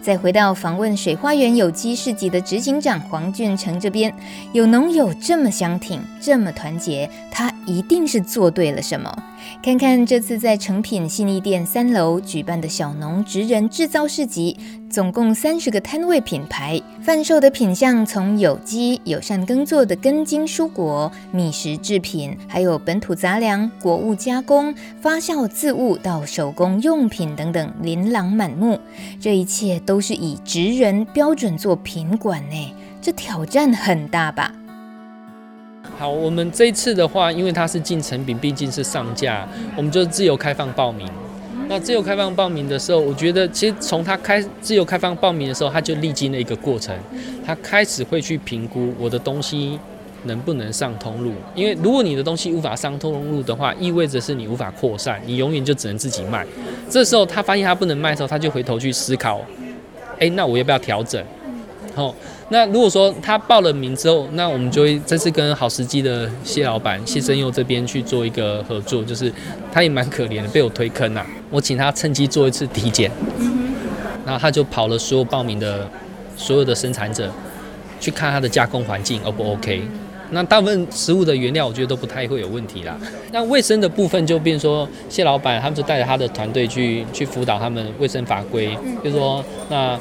[0.03, 4.15] 再回到访问水花园有机市集的执行长黄俊成这边，
[4.53, 9.15] 有农友这么相挺，这么团结，他一定是做对了什么。
[9.63, 14.57] 看看这次在诚品信义店三楼举办的小农职人制造市集，
[14.91, 28.81] 总共三十个摊位品牌，贩售的品项从有机、友善耕作的根茎蔬果、米食制品，还有本土杂粮、果物加工、发酵渍物到手工用品等等，琳琅满目。
[29.21, 34.53] 这一切都是以职人标准做品管呢，这挑战很大吧？
[35.97, 41.09] 好，我们这次的话，因为它是进成品，毕竟是上架，我们就自由开放报名。
[41.71, 46.93] 那自由开放报名的时候，我觉得其实从他开自由开放报名的时候，他就历经了一个过程，
[47.47, 49.79] 他开始会去评估我的东西
[50.25, 51.33] 能不能上通路。
[51.55, 56.45] 因为如果你的东西无法上通路的话，意味着是你无法扩散，你永远就只能自己卖。
[56.89, 59.41] 这时候他发现他不能卖的时候，他就回头去思考，
[60.19, 61.25] 哎，那我要不要调整？
[61.95, 62.13] 好。
[62.53, 69.33] 那如果说他报了名之后，那我们就会这次跟好时机的谢老板谢生佑这边去做一个合作，就是
[69.73, 71.25] 他也蛮可怜的，被我推坑啊。
[71.49, 73.09] 我请他趁机做一次体检，
[74.27, 75.89] 然后他就跑了所有报名的
[76.37, 77.31] 所有的生产者，
[78.01, 79.83] 去看他的加工环境 O 不 OK。
[80.31, 82.99] 那大部分食物的原料，我觉得都不太会有问题啦。
[83.31, 89.97] 那卫生的部分就变说谢老板他们就带着他的团队去去辅导他们卫生法规，就是说那。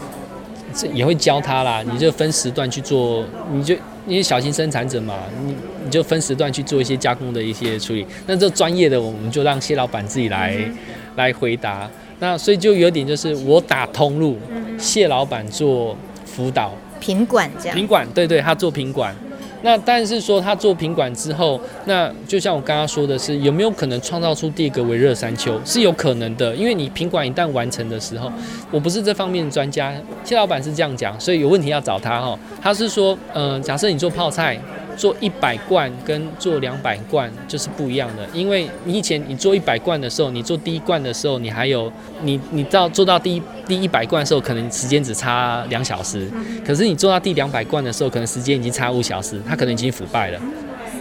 [0.73, 3.75] 这也会教他啦，你就分时段去做，你就
[4.07, 8.05] 因为小型生产者嘛，你你就分时段去做一些加工的一些处理。
[8.27, 10.77] 那这专业的，我们就让谢老板自己来、嗯、
[11.15, 11.89] 来回答。
[12.19, 17.75] 那所以就有点就是我打通路，嗯、谢老板做辅导，品管这样。
[17.75, 19.15] 品管，对对，他做品管。
[19.61, 25.59] 那但是说他做品管之后，那就像我刚刚说的是，有没有可能创造出第一个维热山丘？
[25.65, 28.31] 是有可能的，因为你品管一旦完成的时候，
[28.71, 29.93] 我不是这方面的专家，
[30.23, 32.37] 谢老板是这样讲，所以有问题要找他哈。
[32.61, 34.59] 他是说，嗯、假设你做泡菜。
[34.99, 41.89] 做一百罐跟做两百罐就是不一样的，因为你以前你做一百罐的时候，你做第一罐的时候，你还有
[42.23, 46.29] 你你到做到第一第一百罐的时候，可能时间只差两小时，
[46.67, 50.41] 可是你做到第两百罐的时候，可能时间已经差五小时，它可能已经腐败了，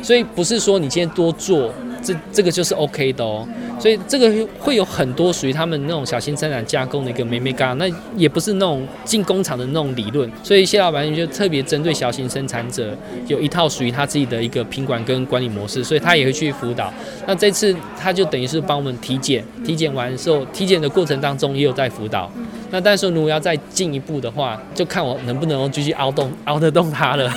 [0.02, 1.72] 所以不是说你今天多做。
[2.00, 16.90] 这这个就是 OK 的哦，所以这个会有很多属于他们那种小型生产加工的一个眉眉角，那也不是那种进工厂的那种理论，所以谢老板就特别针对小型生产者有一套属于他自己的一个品管跟管理模式，所以他也会去辅导。
[17.26, 22.30] 那这次他就等于是帮我们体检，体检完之后，体检的过程当中也有在辅导。
[22.70, 27.28] 那但是如果要再进一步的话，就看我能不能继续凹动凹得动他了。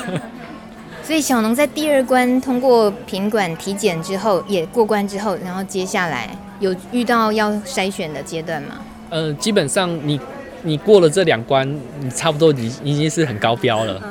[1.12, 6.30] 所以小农在第二关通过品管体检之后，也过关之后，然后接下来
[6.62, 8.78] 有遇到要筛选的阶段吗？
[9.10, 10.18] 呃，基本上你
[10.64, 11.70] 你过了这两关，
[12.00, 14.02] 你差不多已已经是很高标了。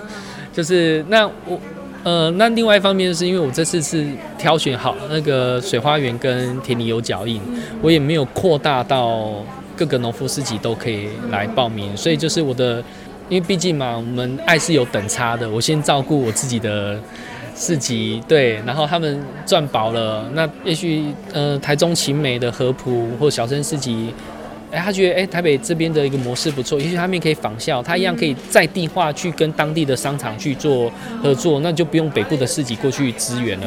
[0.53, 1.59] 就是那我
[2.03, 7.41] 呃，那另外一方面是因为我这次是挑选好那个水花园跟田里有脚印，
[7.81, 9.43] 我也没有扩大到
[9.75, 12.85] 各个农夫市集都可以来报名，所以就是我的。
[13.31, 15.49] 因为毕竟嘛，我们爱是有等差的。
[15.49, 16.99] 我先照顾我自己的
[17.55, 24.13] 市集，对，然后他们赚饱了，那也许呃台中勤美的合朴或小生市集，
[24.73, 30.91] 哎，他觉得哎台北这边的一个模式不错，也许他们可以仿效，他一样可以在地化去跟当地的商场去做
[31.23, 33.67] 合作，那就不用北部的市集过去支援了。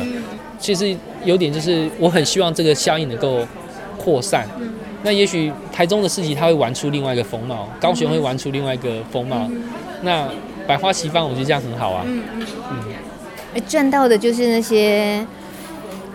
[0.59, 3.47] 其实有点就是我很希望这个效应能够
[3.97, 4.45] 扩散。
[5.03, 9.49] 那也许台中的市集它会玩出另外一个风貌，高雄会玩出另外一个风貌，
[10.01, 10.27] 那
[10.65, 12.03] 百花齐放，我觉得这样很好啊。
[12.07, 12.23] 嗯
[12.71, 13.61] 嗯。
[13.67, 15.25] 赚到的就是那些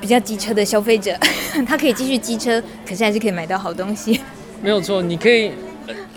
[0.01, 1.16] 比较机车的消费者，
[1.66, 4.20] 他可以继续机车，可是还是可以买到好东西。
[4.61, 5.53] 没有错，你可以。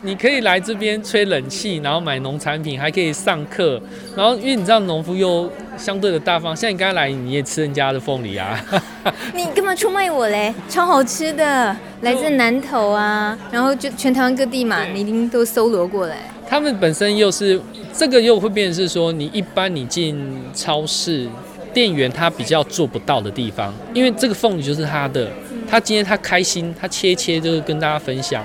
[0.04, 3.80] 你可以来这边吹冷气，然后买农产品，还可以上课。
[4.16, 8.60] 然后，因为你知道农夫又相对的大方，像你刚才来，你也吃人家的凤梨啊。
[9.36, 10.52] 你干嘛出卖我嘞？
[10.68, 16.18] 超好吃的，来自南投啊，然后就全台湾各地嘛，你一定都搜罗过来。
[16.50, 17.62] 他们本身又是
[17.94, 21.28] 这个，又会变成是说，你一般你进超市，
[21.76, 25.30] 店员他比较做不到的地方，因为这个凤梨就是他的，
[25.70, 28.44] 他今天他开心，他切切就是跟大家分享。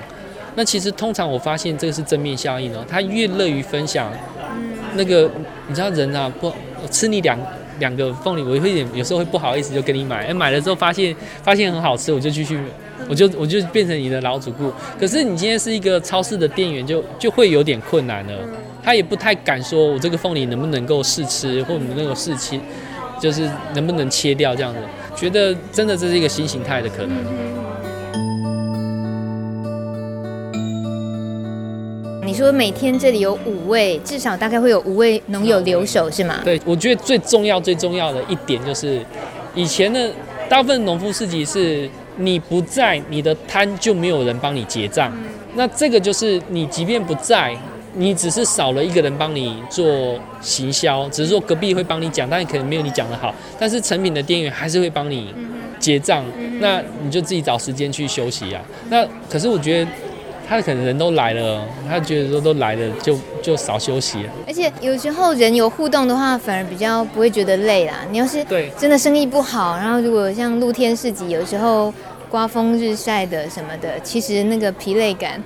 [0.57, 4.11] 那其实通常我发现这个是正面效应哦，他越乐于分享，
[4.95, 5.29] 那个
[5.67, 6.51] 你知道人啊，不
[6.89, 7.37] 吃你两
[7.77, 12.59] 两个凤梨，我会有点有时候会不好意思就跟你买，哎，买了之后发现发现很好吃，我就继续，
[13.07, 14.73] 我就我就变成你的老主顾。
[14.99, 18.33] 可是你今天是一个超市的店员，就就会有点困难了，
[18.81, 22.59] 他也不太敢说我这个凤梨能不能够试吃，或者能够试切，
[23.21, 24.79] 就是能不能切掉这样子，
[25.15, 27.15] 觉得真的这是一个新形态的可能。
[32.27, 36.41] 你说每天这里有五位，至少大概会有五位农友留守，是吗？
[36.43, 39.01] 对，我觉得最重要、最重要的一点就是，
[39.55, 40.11] 以前的
[40.49, 45.09] 大部分农夫市集是你不在，你的摊就没有人帮你结账。
[45.55, 47.55] 那这个就是你即便不在，
[47.93, 53.33] 你只是少了一个人帮你做行销，只是说隔壁会帮你讲，但可能没有你讲的好。
[53.57, 55.33] 但是成品的店员还是会帮你
[55.79, 56.25] 结账，
[56.59, 58.61] 那你就自己找时间去休息啊。
[58.89, 59.89] 那可是我觉得。
[60.47, 64.29] 他可能人都来了，他觉得说都来了就就少休息了。
[64.47, 67.95] 而且有时候人有互动的话，反而比较不会觉得累啦。
[68.09, 71.93] 你要是对真的生意不好，然后如果像露天市集，有时候
[72.29, 75.43] 刮风日晒的什么的，其实那个疲累感，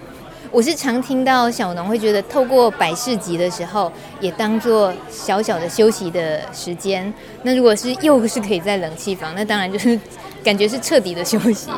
[0.52, 7.12] 我是常听到小农会觉得，透过百事集的时候，也当做小小的休息的时间。
[7.42, 10.00] 那如果是又是可以在冷气房，那当然就是
[10.44, 11.70] 感觉是彻底的休息。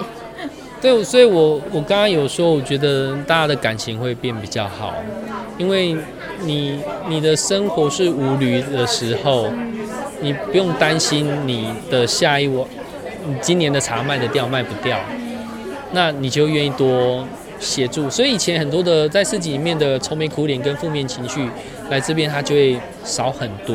[0.84, 4.94] 对，所以我我刚刚有说，我觉得大家的感情会变比较好，
[5.58, 5.96] 因为
[6.42, 6.78] 你
[7.08, 9.48] 你的生活是无虑的时候，
[10.20, 12.68] 你不用担心你的下一碗，
[13.26, 15.00] 你今年的茶卖得掉卖不掉，
[15.94, 17.26] 那你就愿意多
[17.62, 18.10] 协助。
[18.10, 21.48] 所以以前很多的在市集里面的愁眉苦脸跟负面情绪，
[21.90, 23.74] 来这边他就会少很多。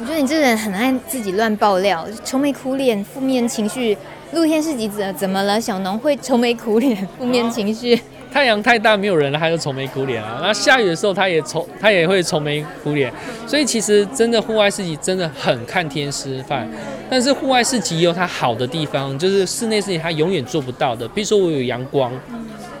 [0.00, 3.94] 我觉得你这个人很爱自己乱爆料，愁眉苦脸、负面情绪。
[4.32, 5.60] 露天市集怎怎么了？
[5.60, 8.00] 小农会愁眉苦脸、负面情绪？
[8.32, 10.38] 太阳太大没有人了，他就愁眉苦脸啊。
[10.40, 13.12] 那下雨的时候，他也愁，他也会愁眉苦脸。
[13.46, 16.66] 所以其实真的户外市集真的很看天吃饭。
[17.10, 21.06] 但是户外市集有它好的地方，就是室内市集它永远做不到的。
[21.08, 22.10] 比如说我有阳光，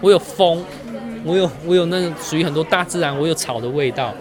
[0.00, 0.64] 我有风，
[1.22, 4.14] 我有我有那种属于很多大自然，我有草的味道。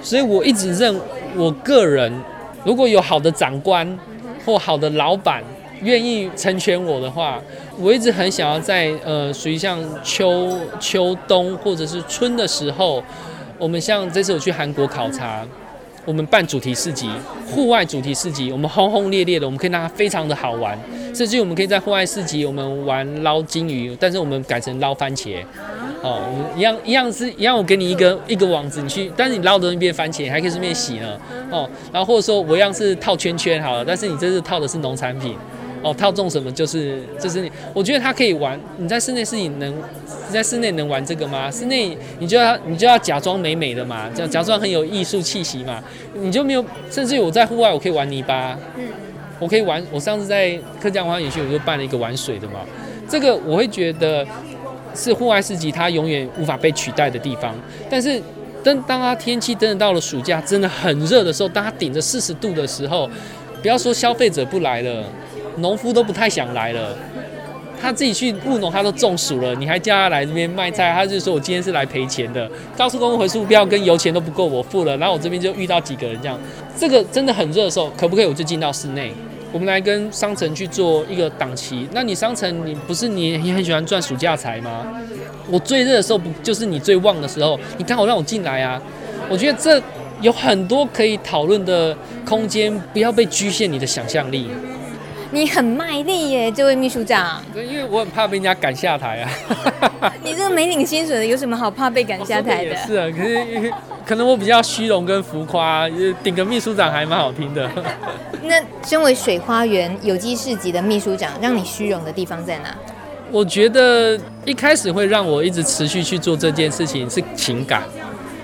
[0.00, 0.94] 所以我一直认
[1.36, 2.12] 我个人，
[2.64, 3.98] 如果有好的长官
[4.46, 5.42] 或好的老板
[5.82, 7.40] 愿意成全我的话。
[7.78, 13.02] 我一直很想要在呃，属于像秋秋冬或者是春的时候，
[13.58, 15.42] 我们像这次我去韩国考察，
[16.04, 17.08] 我们办主题市集，
[17.48, 20.78] 户外主题市集，我们轰轰烈烈的，我们可以让它非常的好玩，
[21.14, 25.42] 甚至我们可以在户外市集，我们玩捞金鱼，但是我们改成捞番茄，
[26.02, 26.20] 哦，
[26.54, 31.18] 一样一样是一样，我给你一个一个网子，你去，但是你捞的那边番茄，还可以顺便洗呢，
[31.50, 35.34] 哦，然后或者说我一样是套圈圈好了，但是你这次套的是农产品。
[35.82, 38.58] 哦，套中什么就是就是你，我觉得他可以玩。
[38.78, 41.50] 你在室内是你能，你在室内能玩这个吗？
[41.50, 45.82] 室内你就要你就要假装美美的嘛，假假装很有艺术气息嘛。
[46.14, 48.84] 你就没有，甚至于我在户外我可以玩泥巴，嗯，
[49.40, 49.84] 我可以玩。
[49.90, 52.60] 我上次在客家文化园区我就办了一个玩水的嘛。
[53.08, 54.24] 这个我会觉得
[54.94, 57.52] 是户外市集它永远无法被取代的地方。
[57.90, 58.22] 但是
[58.62, 63.10] 当当它天气真的到了暑假真的很热的时候，当它顶着四十度的时候，
[63.60, 65.04] 不要说消费者不来了。
[65.58, 66.96] 农夫都不太想来了，
[67.80, 76.38] 他自己去务农，他都中暑了，你还叫他来这边卖菜，他就说我今天是来赔钱的，高速公路回数票跟油钱都不够我付了，然后我这边就遇到几个人这样，
[76.76, 79.12] 这个真的很热的时候，可不可以我就进到室内，
[79.52, 81.86] 我们来跟商城去做一个档期？
[81.92, 84.86] 那你商城你不是你也很喜欢赚暑假财吗？
[85.50, 87.58] 我最热的时候不就是你最旺的时候？
[87.76, 88.80] 你刚好让我进来啊！
[89.28, 89.82] 我觉得这
[90.20, 94.48] 有很多可以讨论的空间，不要被局限你的想象力。
[95.34, 97.42] 你很卖力耶，这位秘书长。
[97.54, 100.12] 对，因为我很怕被人家赶下台啊。
[100.22, 102.76] 你这个没领薪水的，有什么好怕被赶下台的？
[102.76, 103.72] 是啊，可是
[104.04, 105.88] 可能我比较虚荣跟浮夸，
[106.22, 107.66] 顶个秘书长还蛮好听的。
[108.44, 112.64] 那身为水花园有机市集的秘书长，让你虚荣的地方在哪？
[113.30, 117.82] 我觉得一开始会让我一直持续去做这件事情是情感，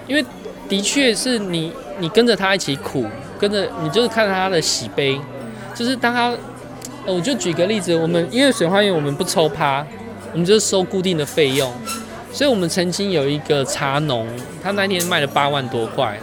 [0.06, 0.24] 因为
[0.66, 3.04] 的确是你，你跟着他一起苦，
[3.38, 5.20] 跟着你就是看他的喜悲，
[5.74, 6.32] 就是当他。
[7.08, 9.84] 我就举个例子，我们因为水花园我们不抽趴，
[10.32, 11.72] 我们就是收固定的费用，
[12.30, 14.26] 所以我们曾经有一个茶农，
[14.62, 16.18] 他那天卖了八万多块，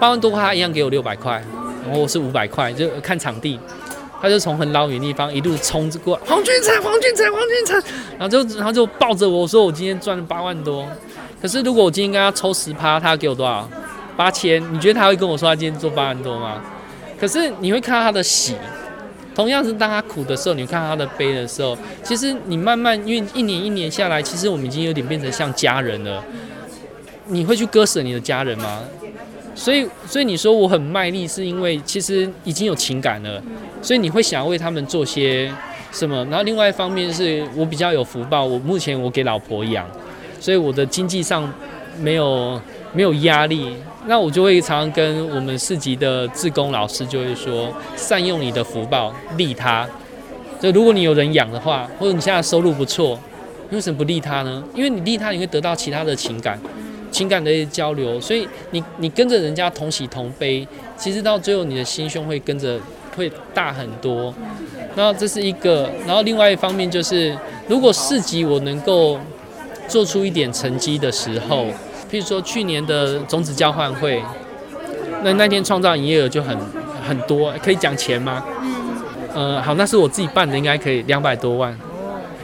[0.00, 1.40] 八万多块他一样给我六百块，
[1.84, 3.58] 然后我是五百块，就看场地，
[4.20, 7.82] 他就从很老远地方一路冲着过来，黄俊成，黄俊成，黄俊成，
[8.18, 10.84] 然后就然后就抱着我说我今天赚了八万多，
[11.40, 13.68] 可是如果我今天跟他抽十趴，他给我多少？
[14.16, 16.60] 八千，你觉得他会跟我说他今天做八万多吗？
[17.18, 18.56] 可是你会看到他的喜。
[19.40, 26.22] 同样是当他苦的时候，你看他的悲的时候，其实你慢慢因为一年一年下来，其实我们已经有点变成像家人了。
[27.28, 28.82] 你会去割舍你的家人吗？
[29.54, 33.42] 所以，所以你说我很卖力，是因为其实已经有情感了，
[33.80, 35.50] 所以你会想要为他们做些
[35.90, 36.22] 什么。
[36.26, 39.88] 然后另外一方面是我比较有福报，我目前我给老婆养，
[40.38, 41.50] 所以我的经济上
[41.98, 42.60] 没有
[42.92, 43.74] 没有压力。
[44.06, 49.86] 那我就会常常跟我们市集的志工老师就会说，善用你的福报利他。
[50.58, 53.18] 就如果你有人养的话，或者你现在收入不错，
[53.68, 54.62] 你为什么不利他呢？
[54.74, 56.58] 因为你利他，你会得到其他的情感，
[57.10, 58.20] 情感的一些交流。
[58.20, 60.66] 所以你你跟着人家同喜同悲，
[60.96, 62.78] 其实到最后你的心胸会跟着
[63.16, 64.34] 会大很多。
[64.96, 67.36] 然后这是一个，然后另外一方面就是，
[67.68, 69.18] 如果市集我能够
[69.90, 71.66] 做出一点成绩的时候。
[72.10, 74.22] 譬如说去年的种子交换会，
[75.22, 76.56] 那那天创造营业额就很
[77.06, 78.42] 很多，可以讲钱吗？
[78.62, 78.74] 嗯。
[79.32, 81.76] 呃，好，那是我自己办的，应该可以两百多万，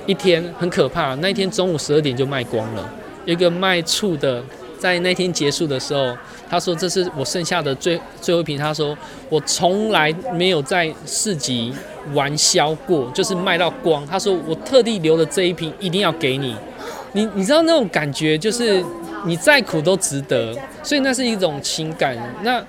[0.07, 1.17] 一天很可怕。
[1.17, 2.89] 那一天中午十二点就卖光了。
[3.25, 4.41] 有一个卖醋的，
[4.79, 6.17] 在那天结束的时候，
[6.49, 8.57] 他说这是我剩下的最最后一瓶。
[8.57, 8.97] 他说
[9.29, 11.75] 我从来没有在市集
[12.15, 14.07] 玩销过，就是卖到光。
[14.07, 16.55] 他说我特地留了这一瓶，一定要给你。
[17.13, 18.85] 你你知道那种感觉就是。
[19.25, 20.55] 你再苦都值得，
[20.85, 22.17] 所以那是一种情感。
[22.45, 22.65] 那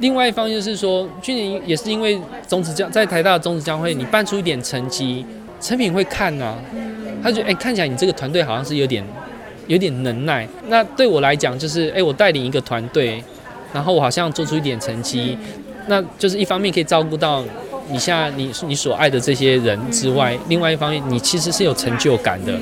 [0.00, 5.24] 另外一方就是说，去年也是因为中子教在台大的中子教会，你办出一点成绩，
[5.60, 6.58] 成品会看、啊，
[7.22, 9.04] 他就哎、看起来你这个团队好像是有点
[9.68, 10.48] 有点能耐。
[10.66, 13.22] 那对我来讲就是哎、我带领一个团队，
[13.72, 15.38] 然后我好像做出一点成绩，
[15.86, 17.44] 那就是一方面可以照顾到
[17.88, 22.58] 你现在你你所爱的这些人之外，另外一方面你其实是有成就感的。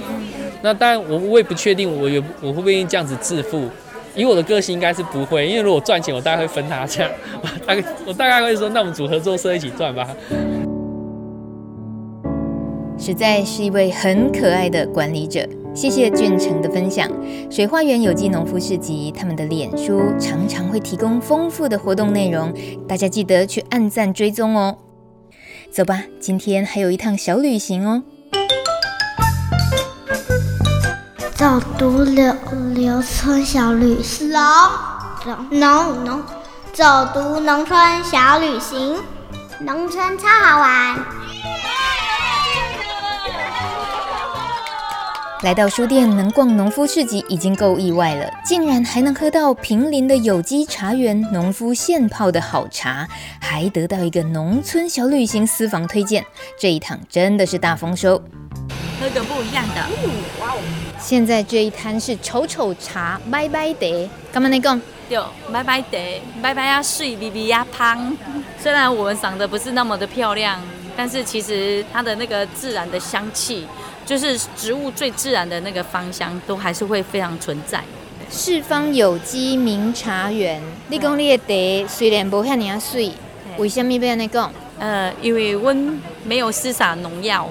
[0.63, 3.69] 那当然，我我也不确定，我有我会不会因这样子致富？
[4.15, 5.47] 以我的个性，应该是不会。
[5.47, 7.11] 因为如果赚钱，我大概会分他这样。
[7.41, 10.09] 我大概我大概会说，那我们组合作社一起赚吧。
[12.99, 15.49] 实在是一位很可爱的管理者。
[15.73, 17.09] 谢谢俊成的分享。
[17.49, 22.53] 水花园有机农夫市集，他们的脸书常常会提供丰富的活动内容，
[22.89, 24.77] 大家记得去按赞追踪哦。
[25.71, 28.03] 走吧，今天还有一趟小旅行哦。
[31.41, 32.36] 走读柳
[32.74, 34.30] 柳村小旅行，
[35.24, 36.22] 农农农，
[36.70, 36.84] 走
[37.14, 38.99] 读农村小旅行，
[39.61, 40.99] 农村超好玩。
[45.41, 53.09] 来到书店能逛农夫市集已经够意外了，竟然还能喝到平林的有机茶园农夫现泡的好茶，
[53.41, 56.22] 还得到一个农村小旅行私房推荐，
[56.59, 58.22] 这一趟真的是大丰收。
[59.01, 59.80] 喝个不一样的，
[60.43, 60.59] 哇哦！
[61.01, 64.80] 现在这一摊是丑丑茶，拜拜的，干嘛你讲？
[65.09, 65.18] 对，
[65.53, 65.98] 拜拜的，
[66.42, 68.16] 拜拜呀，水比比呀胖。
[68.61, 70.61] 虽然我们长得不是那么的漂亮，
[70.96, 73.66] 但是其实它的那个自然的香气。
[74.07, 77.80] 就是植物最自然的那个芳香，都还是会非常存在。
[78.28, 83.12] 四方有机名茶园，你讲你的茶虽然不遐尔啊水，
[83.57, 84.53] 为什么要安尼讲？
[84.80, 87.48] 呃，因为我们没有施洒农药，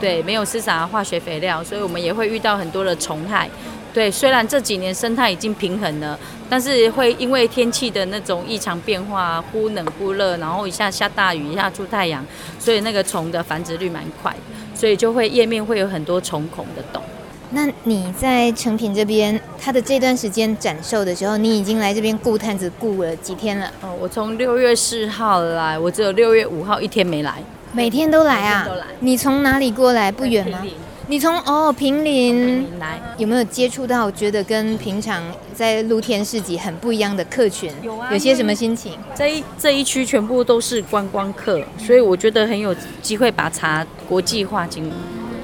[0.00, 3.48] 对，没有施洒化学肥料，所以我们也会遇到很多的虫害。
[3.92, 12.24] 对，虽然这几年生态已经平衡了，但是会因为天气的那种异常变化，忽冷忽热，然后一下下大雨，一下出太阳，
[12.58, 14.34] 所以那个虫的繁殖率蛮快。
[14.74, 17.02] 所以就会叶面会有很多虫孔的洞。
[17.50, 23.70] 那你在成品这边，它的这段时间展售的时候，你已经来这边顾摊子顾了几天了？
[23.82, 27.42] 哦，我从六月四号来，我只有六月五号一天没来。
[27.72, 28.66] 每天都来啊？
[28.98, 30.10] 你从哪里过来？
[30.10, 30.60] 不远吗？
[31.06, 35.22] 你从哦平林来，有没有接触到觉得跟平常
[35.54, 37.70] 在露天市集很不一样的客群？
[37.82, 38.08] 有啊。
[38.12, 38.92] 有些什么心情？
[39.14, 44.92] 这一这一区全部都是观光客，所以我觉得很有机会把茶国际化经营。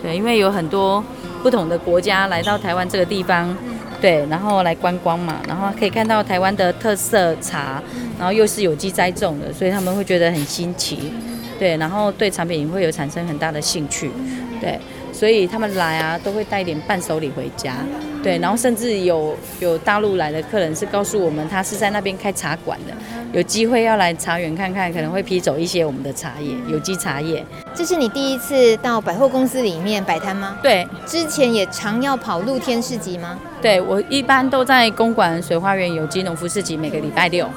[0.03, 1.03] 对，因为有很多
[1.43, 3.57] 不同的国家来到台湾这个地方，
[4.01, 7.83] 对，然后来观光嘛，然后可以看到台湾的特色茶，
[8.19, 11.13] 然后又是有机栽种的，所以他们会觉得很新奇，
[11.59, 14.11] 对，然后对产品也会有产生很大的兴趣，
[14.61, 14.79] 对。
[15.13, 17.77] 所以他们来啊，都会带一点伴手礼回家，
[18.23, 22.93] 对，然后甚至有有大陆来的客人是告诉我们，他是在那边开茶馆的，
[23.33, 27.43] 有机会要来茶园看看，可能会批走一些我们的茶叶，有机茶叶。
[27.75, 30.59] 这是你第一次到百货公司里面摆摊吗？
[30.63, 33.39] 对，之前也常要跑露天市集吗？
[33.63, 37.49] 对，我一般都在公馆水花园有机农夫市集，每个礼拜六，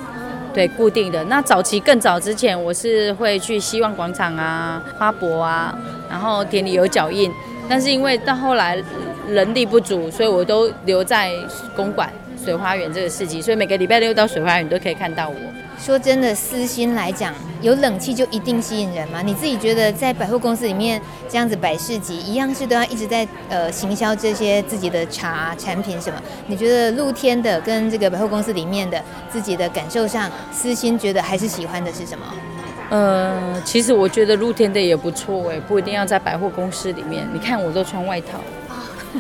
[0.54, 1.24] 对，固定的。
[1.26, 5.78] 那早期更早之前，我是会去希望广场啊、花博啊，
[6.10, 7.32] 然后田里有脚印。
[7.70, 8.82] 但是因为到后来
[9.28, 11.32] 人力不足，所以我都留在
[11.76, 12.12] 公馆
[12.44, 15.36] 水花园这个市集，所以每个礼拜六到水花园都可以看到我。
[15.78, 19.22] 说真的，私心来讲，有冷气就一定吸引人吗？
[19.22, 26.22] 你自己觉得在百货公司里面这样子摆市集，一样是都要一直在呃行销这些自己的茶产品什么？
[26.48, 32.26] 你觉得露天的跟这个百货公司里面的自己的感受上，私心觉得还是喜欢的是什么？
[32.90, 37.26] 呃，其实我觉得露天的也不错哎，不一定要在百货公司里面。
[37.32, 38.42] 你看我都穿外套，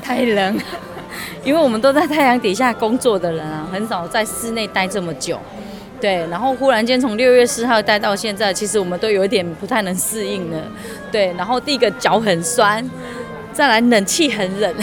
[0.01, 0.59] 太冷，
[1.43, 5.39] 因为我们都在太阳底下工作的人啊，很少在室内待这么久。
[5.99, 10.57] 对，然后忽然间从六月四号待到现在，其实我们都有点不太能适应了。
[11.12, 12.89] 对，然后第一个脚很酸，
[13.51, 14.74] 再来冷气很冷，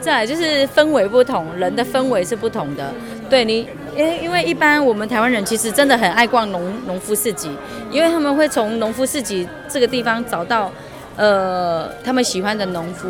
[0.00, 2.92] 再来就是氛围不同，人的氛围是不同的。
[3.28, 3.68] 对你。
[3.96, 7.50] 因为因为一般我们台湾人其实真的很爱逛农农夫市集，
[7.90, 10.70] 因为他们会从农夫市集这个地方找到，
[11.16, 13.08] 呃，他们喜欢的农夫，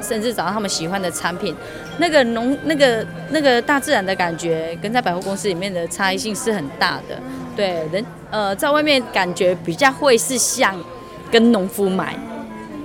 [0.00, 1.54] 甚至找到他们喜欢的产品。
[1.98, 7.18] 那个农那个那个大自然的感觉，跟在百货公司里面的差异性是很大的。
[7.54, 10.74] 对，人呃在外面感觉比较会是像
[11.30, 12.16] 跟农夫买，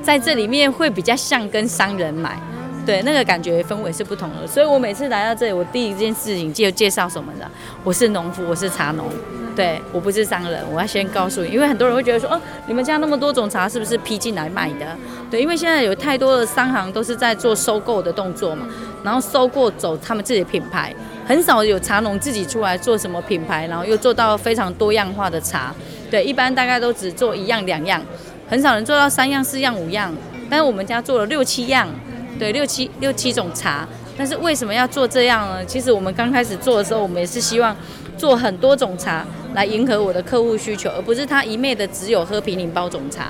[0.02, 2.38] 在这里面会比较像跟商人买。
[2.86, 7.50] 对，那个感觉氛围是不同的，所以我每次来到这里，我第一件事情就介绍什么的，
[7.84, 9.10] 我是农夫，我是茶农，
[9.56, 14.86] 对，我不是商人，我要先告诉你，因为很多人会觉得说，哦，你们家那么多种茶，是不是批进来卖的？
[15.32, 18.68] 对，因为现在有太多的商行都是在做收购的动作嘛，
[19.04, 20.94] 然后收购走他们自己的品牌，
[21.26, 25.74] 很少有茶农自己出来做什么品牌，然后又做到非常多样化的茶，
[26.12, 28.00] 对，一般大概都只做一样两样，
[28.48, 30.14] 很少人做到三样四样五样，
[30.52, 31.90] 但是我们家做了六七样。
[32.38, 35.66] 对，六七六七种茶，但是为什么要做这样呢？
[35.66, 37.76] 其实我们刚开始做的时候，我们也是希望
[38.18, 43.30] 做很多种茶来迎合我的客户需求，而不是他一昧的只有喝平林包种茶。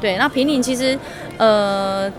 [0.00, 0.98] 对，那平林其实，
[1.38, 2.10] 呃，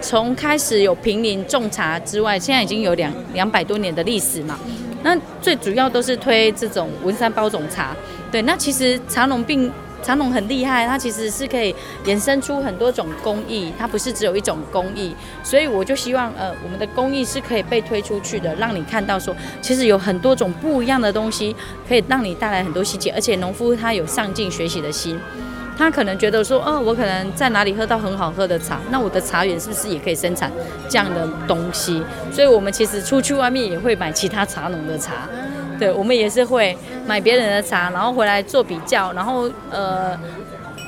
[0.00, 4.58] 从开始有平林种茶之外，现在已经有两两百多年的历史嘛。
[5.02, 7.94] 那最主要都是推这种文山包种茶。
[8.30, 9.70] 对，那其实茶农并
[10.02, 11.74] 茶农很厉害，他其实是可以
[12.04, 15.14] 衍生出很多种工艺，它不是只有一种工艺。
[15.42, 21.54] 所以我就希望，呃，我们的工艺是可以被推出去的，让你看到说，其实有很多种不一样的东西，
[21.88, 25.18] 可以让你带来很多细节，而且农夫他有上进学习的心。
[25.78, 30.50] 他可能觉得说，哦，我可能在哪里喝到很好喝的茶，那我的茶园是不是也可以生产
[30.88, 32.02] 这样的东西？
[32.32, 35.28] 所以，我们其实出去外面也会买其他茶农的茶，
[35.78, 40.18] 对，我们也是会买别人的茶，然后回来做比较，然后呃，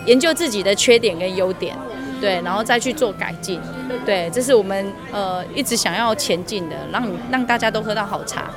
[0.06, 1.76] 研究自己的缺点跟优点，
[2.20, 3.60] 对，然后再去做改进，
[4.06, 8.50] 对，这是我们呃一直想要前进的，让让大家都喝到好茶。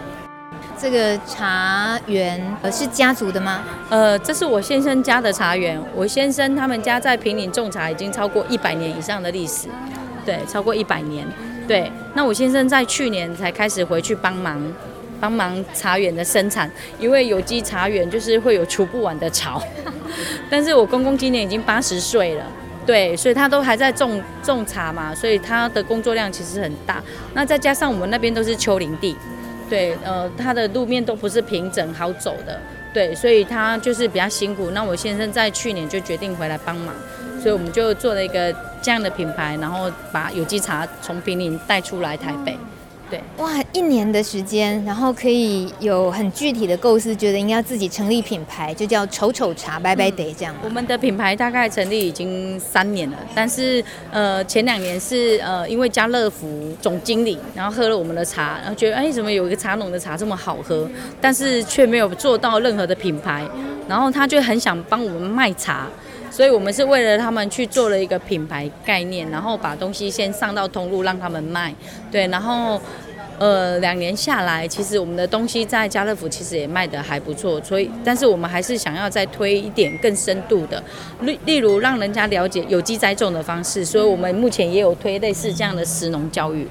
[0.80, 3.62] 这个茶园呃是家族的吗？
[3.90, 5.80] 呃，这是我先生家的茶园。
[5.94, 9.68] 我先生他们家在平林种茶已经超过一百年以上的历史，
[10.26, 11.28] 对，超过一百年。
[11.68, 14.60] 对，那我先生在去年才开始回去帮忙，
[15.22, 16.70] 帮忙茶园的生产，
[17.00, 19.64] 因为有机茶园就是会有除不完的草。
[20.50, 22.46] 但是我公公今年已经八十岁了，
[22.86, 27.02] 对，所以他都还在种种茶嘛，所以他的工作量其实很大。
[27.34, 29.16] 那再加上我们那边都是丘陵地。
[29.70, 32.60] 对，呃，他的路面都不是平整好走的，
[32.94, 34.72] 对，所以他就是比较辛苦。
[34.72, 36.94] 那我先生在去年就决定回来帮忙，
[37.42, 42.58] 所以我们就做了一个这样的品牌，然后把有机茶从平林带出来台北。
[43.12, 50.55] 对，哇，一年的时间，然后可以有很具体的构思，觉得应该要自己成立品牌，就叫丑丑茶，拜拜得这样。
[50.64, 60.89] 我们的品牌大概成立已经三年了，但是呃前两年是呃因为家乐福总经理，然后喝了我们的茶，然后觉得哎怎么有一个茶农的茶这么好喝，
[61.20, 63.45] 但是却没有做到任何的品牌，
[63.89, 65.86] 然后他就很想帮我们卖茶，
[66.32, 71.72] 所以我们是为了他们去做了一个品牌概念，然后把东西先上到通路让他们卖，
[72.12, 72.82] 对，然后。
[73.40, 80.84] 呃，两年下来，其实我们的东西在家乐福其实也卖得还不错，所以，但是我们还是想要再推一点更深度的，
[81.22, 86.68] 例例如让人家了解有机栽种的方式，所以我们目前也有推类似这样的食农教育，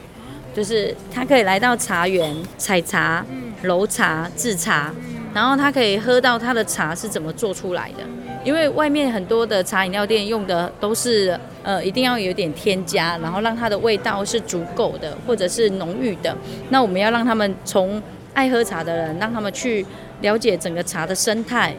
[0.55, 3.25] 就是他可以来到茶园采茶、
[3.63, 4.93] 揉茶、制茶，
[5.33, 8.05] 然后他可以喝到他的茶是怎么做出来的。
[8.43, 16.35] 因为外面很多的茶饮料店用的都是呃，一定要有点添加，然后让它的味道是足够的，或者是浓郁的。
[16.71, 19.85] 那我们要让他们从爱喝茶的人，让他们去
[20.23, 21.75] 了解整个茶的生态，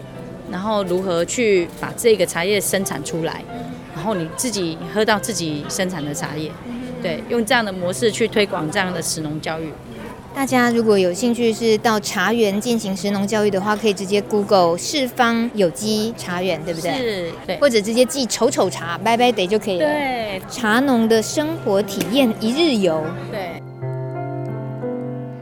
[0.52, 3.44] 然后如何去把这个茶叶生产出来，
[3.96, 6.52] 然后你自己喝到自己生产的茶叶。
[7.02, 9.72] 对，用这样的模式去推广这样的食农教育。
[10.34, 16.92] 大家如果有兴趣是到茶园进行食农教育的话，可以直接 Google 四方有机茶园，对不对？
[16.94, 17.58] 是，对。
[17.58, 19.86] 或者直接记丑丑茶，拜拜得就可以了。
[19.86, 23.04] 对，茶农的生活体验一日游。
[23.30, 23.62] 对。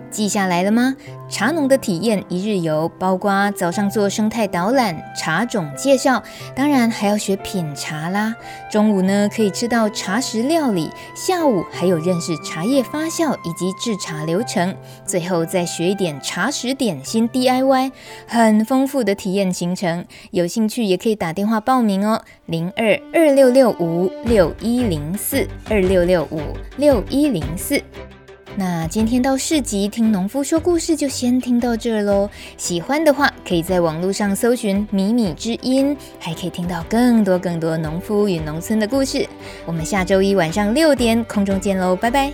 [0.10, 0.96] 记下来了吗？
[1.30, 6.22] 茶农的体验一日游，包括早上做生态导览、茶种介绍，
[6.56, 8.36] 当然还要学品茶啦。
[8.72, 14.76] 中午呢，可以吃到茶食料理，下午还有认识茶叶发酵以及制茶流程，
[15.06, 17.92] 最后再学一点茶食点心 DIY，
[18.28, 20.06] 很丰富的体验行程。
[20.32, 26.42] 有兴趣也可以打电话报名哦，零二二六六五六一零四二六六五
[26.78, 27.82] 六一零四。
[28.60, 32.30] 那今天到市集听农夫说故事就先听到这喽。
[32.58, 39.26] 喜欢的话，可以在网络上搜寻“米米之音”，还可以听到更多更多农夫与农村的故事。
[39.66, 42.34] 我们下周一晚上六点空中见喽，拜拜。